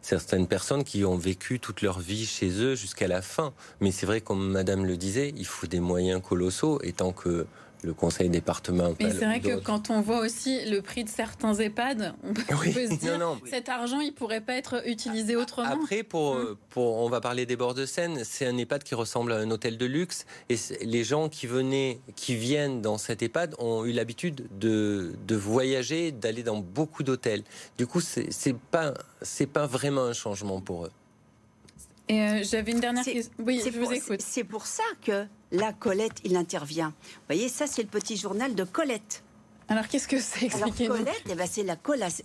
certaines 0.01 0.47
personnes 0.47 0.83
qui 0.83 1.05
ont 1.05 1.15
vécu 1.15 1.59
toute 1.59 1.81
leur 1.81 1.99
vie 1.99 2.25
chez 2.25 2.49
eux 2.61 2.75
jusqu'à 2.75 3.07
la 3.07 3.21
fin. 3.21 3.53
Mais 3.79 3.91
c'est 3.91 4.05
vrai, 4.05 4.21
comme 4.21 4.51
Madame 4.51 4.85
le 4.85 4.97
disait, 4.97 5.33
il 5.37 5.45
faut 5.45 5.67
des 5.67 5.79
moyens 5.79 5.90
colossaux, 6.21 6.79
et 6.83 6.93
tant 6.93 7.11
que 7.11 7.45
le 7.83 7.93
conseil 7.93 8.29
départemental. 8.29 8.95
Mais 8.99 9.11
c'est 9.11 9.25
vrai 9.25 9.39
que 9.39 9.59
quand 9.59 9.89
on 9.89 10.01
voit 10.01 10.19
aussi 10.19 10.69
le 10.69 10.81
prix 10.81 11.03
de 11.03 11.09
certains 11.09 11.53
EHPAD, 11.53 12.13
on 12.23 12.33
peut, 12.33 12.41
se 12.41 12.95
dire 12.99 13.17
non, 13.17 13.39
cet 13.49 13.69
argent, 13.69 13.99
il 13.99 14.13
pourrait 14.13 14.41
pas 14.41 14.53
être 14.53 14.87
utilisé 14.87 15.35
autrement. 15.35 15.69
Après, 15.69 16.03
pour, 16.03 16.33
hum. 16.33 16.55
pour, 16.69 16.97
on 16.97 17.09
va 17.09 17.21
parler 17.21 17.45
des 17.45 17.55
bords 17.55 17.73
de 17.73 17.85
Seine, 17.85 18.23
c'est 18.23 18.45
un 18.45 18.57
EHPAD 18.57 18.83
qui 18.83 18.95
ressemble 18.95 19.31
à 19.31 19.37
un 19.37 19.49
hôtel 19.49 19.77
de 19.77 19.85
luxe, 19.85 20.25
et 20.49 20.55
les 20.83 21.03
gens 21.03 21.29
qui 21.29 21.47
venaient, 21.47 21.99
qui 22.15 22.35
viennent 22.35 22.81
dans 22.81 22.97
cet 22.97 23.23
EHPAD 23.23 23.55
ont 23.57 23.85
eu 23.85 23.91
l'habitude 23.91 24.47
de, 24.59 25.13
de 25.25 25.35
voyager, 25.35 26.11
d'aller 26.11 26.43
dans 26.43 26.57
beaucoup 26.57 27.03
d'hôtels. 27.03 27.43
Du 27.77 27.87
coup, 27.87 28.01
c'est 28.01 28.55
pas 28.71 28.93
c'est 29.21 29.47
pas 29.47 29.67
vraiment 29.67 30.03
un 30.03 30.13
changement 30.13 30.61
pour 30.61 30.85
eux. 30.85 30.91
Et 32.11 32.21
euh, 32.21 32.43
j'avais 32.43 32.73
une 32.73 32.81
dernière 32.81 33.05
question. 33.05 33.31
Oui, 33.39 33.61
je 33.63 33.69
vous 33.69 33.89
écoute. 33.89 34.21
C'est 34.21 34.43
pour 34.43 34.65
ça 34.65 34.83
que 35.01 35.25
la 35.53 35.71
Colette, 35.71 36.19
il 36.25 36.35
intervient. 36.35 36.89
Vous 36.89 37.21
voyez, 37.27 37.47
ça, 37.47 37.67
c'est 37.67 37.83
le 37.83 37.87
petit 37.87 38.17
journal 38.17 38.53
de 38.53 38.65
Colette. 38.65 39.23
Alors, 39.69 39.87
qu'est-ce 39.87 40.09
que 40.09 40.19
c'est 40.19 40.49
Colette, 40.49 41.23
eh 41.29 41.35
ben, 41.35 41.47
c'est 41.49 41.63
la, 41.63 41.77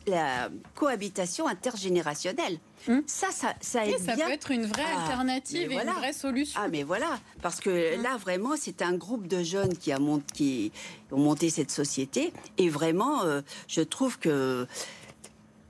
la, 0.08 0.48
cohabitation 0.74 1.46
intergénérationnelle. 1.46 2.58
Hmm. 2.88 3.02
Ça, 3.06 3.28
ça, 3.30 3.54
ça, 3.60 3.84
ça 4.04 4.16
peut 4.16 4.32
être 4.32 4.50
une 4.50 4.66
vraie 4.66 4.82
ah, 4.84 5.02
alternative 5.02 5.70
et 5.70 5.74
une 5.76 5.90
vraie 5.90 6.12
solution. 6.12 6.60
Ah, 6.60 6.66
mais 6.66 6.82
voilà, 6.82 7.20
parce 7.42 7.60
que 7.60 7.96
hmm. 7.96 8.02
là, 8.02 8.16
vraiment, 8.16 8.54
c'est 8.58 8.82
un 8.82 8.94
groupe 8.94 9.28
de 9.28 9.44
jeunes 9.44 9.76
qui, 9.76 9.92
a 9.92 9.98
qui 10.34 10.72
ont 11.12 11.20
monté 11.20 11.48
cette 11.48 11.70
société. 11.70 12.32
Et 12.58 12.68
vraiment, 12.68 13.22
euh, 13.22 13.42
je 13.68 13.82
trouve 13.82 14.18
que 14.18 14.66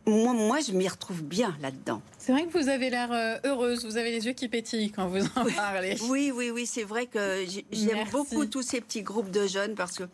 moi, 0.07 0.33
moi, 0.33 0.61
je 0.61 0.73
m'y 0.73 0.89
retrouve 0.89 1.23
bien 1.23 1.57
là-dedans. 1.61 2.01
C'est 2.19 2.33
vrai 2.33 2.47
que 2.47 2.57
vous 2.57 2.69
avez 2.69 2.91
l'air 2.91 3.11
euh, 3.13 3.37
heureuse, 3.45 3.85
vous 3.85 3.97
avez 3.97 4.13
les 4.13 4.27
yeux 4.27 4.33
qui 4.33 4.49
pétillent 4.49 4.91
quand 4.91 5.09
vous 5.09 5.25
en 5.25 5.45
parlez. 5.57 5.97
Oui, 6.09 6.33
oui, 6.35 6.51
oui, 6.51 6.67
c'est 6.67 6.85
vrai 6.85 7.07
que 7.07 7.45
j'aime 7.73 8.09
beaucoup 8.11 8.47
tous 8.47 8.63
ces 8.63 8.81
petits 8.81 9.03
groupes 9.03 9.31
de 9.31 9.47
jeunes 9.47 9.75
parce 9.75 9.97
que 9.97 10.05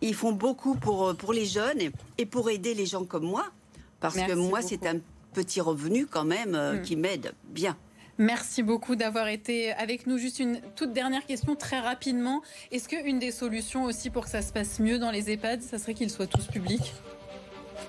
ils 0.00 0.14
font 0.14 0.32
beaucoup 0.32 0.74
pour, 0.74 1.08
euh, 1.08 1.14
pour 1.14 1.32
les 1.32 1.46
jeunes 1.46 1.78
et 2.18 2.26
pour 2.26 2.50
aider 2.50 2.74
les 2.74 2.86
gens 2.86 3.04
comme 3.04 3.24
moi. 3.24 3.46
Parce 4.00 4.16
que 4.16 4.34
moi, 4.34 4.60
c'est 4.60 4.86
un 4.86 4.98
petit 5.32 5.60
revenu 5.60 6.06
quand 6.06 6.24
même 6.24 6.54
euh, 6.54 6.74
hmm. 6.74 6.82
qui 6.82 6.96
m'aide 6.96 7.32
bien. 7.44 7.76
Merci 8.16 8.62
beaucoup 8.62 8.94
d'avoir 8.94 9.28
été 9.28 9.72
avec 9.72 10.06
nous. 10.06 10.18
Juste 10.18 10.38
une 10.38 10.60
toute 10.76 10.92
dernière 10.92 11.26
question 11.26 11.56
très 11.56 11.80
rapidement. 11.80 12.42
Est-ce 12.70 12.88
qu'une 12.88 13.18
des 13.18 13.32
solutions 13.32 13.84
aussi 13.84 14.10
pour 14.10 14.24
que 14.24 14.30
ça 14.30 14.40
se 14.40 14.52
passe 14.52 14.78
mieux 14.78 14.98
dans 14.98 15.10
les 15.10 15.30
EHPAD, 15.30 15.62
ça 15.62 15.78
serait 15.78 15.94
qu'ils 15.94 16.10
soient 16.10 16.28
tous 16.28 16.46
publics? 16.46 16.94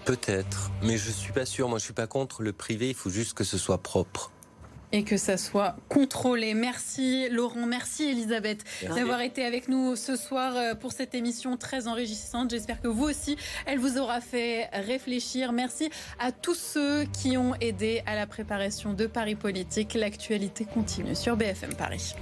Peut-être, 0.03 0.71
mais 0.83 0.97
je 0.97 1.09
suis 1.09 1.31
pas 1.31 1.45
sûr. 1.45 1.69
Moi, 1.69 1.79
je 1.79 1.85
suis 1.85 1.93
pas 1.93 2.07
contre 2.07 2.43
le 2.43 2.53
privé. 2.53 2.89
Il 2.89 2.95
faut 2.95 3.09
juste 3.09 3.33
que 3.33 3.43
ce 3.43 3.57
soit 3.57 3.81
propre 3.81 4.31
et 4.91 5.03
que 5.03 5.17
ça 5.17 5.35
soit 5.35 5.75
contrôlé. 5.89 6.53
Merci 6.53 7.27
Laurent, 7.29 7.65
merci 7.65 8.05
Elisabeth 8.05 8.63
d'avoir 8.95 9.19
été 9.21 9.43
avec 9.43 9.67
nous 9.67 9.95
ce 9.95 10.15
soir 10.15 10.55
euh, 10.55 10.73
pour 10.73 10.93
cette 10.93 11.13
émission 11.15 11.57
très 11.57 11.87
enrichissante. 11.87 12.49
J'espère 12.49 12.81
que 12.81 12.87
vous 12.87 13.03
aussi, 13.03 13.35
elle 13.65 13.79
vous 13.79 13.97
aura 13.97 14.21
fait 14.21 14.69
réfléchir. 14.71 15.51
Merci 15.51 15.89
à 16.17 16.31
tous 16.31 16.55
ceux 16.55 17.03
qui 17.05 17.35
ont 17.35 17.55
aidé 17.59 18.03
à 18.05 18.15
la 18.15 18.25
préparation 18.25 18.93
de 18.93 19.05
Paris 19.05 19.35
Politique. 19.35 19.95
L'actualité 19.95 20.65
continue 20.65 21.15
sur 21.15 21.35
BFM 21.35 21.75
Paris. 21.75 22.15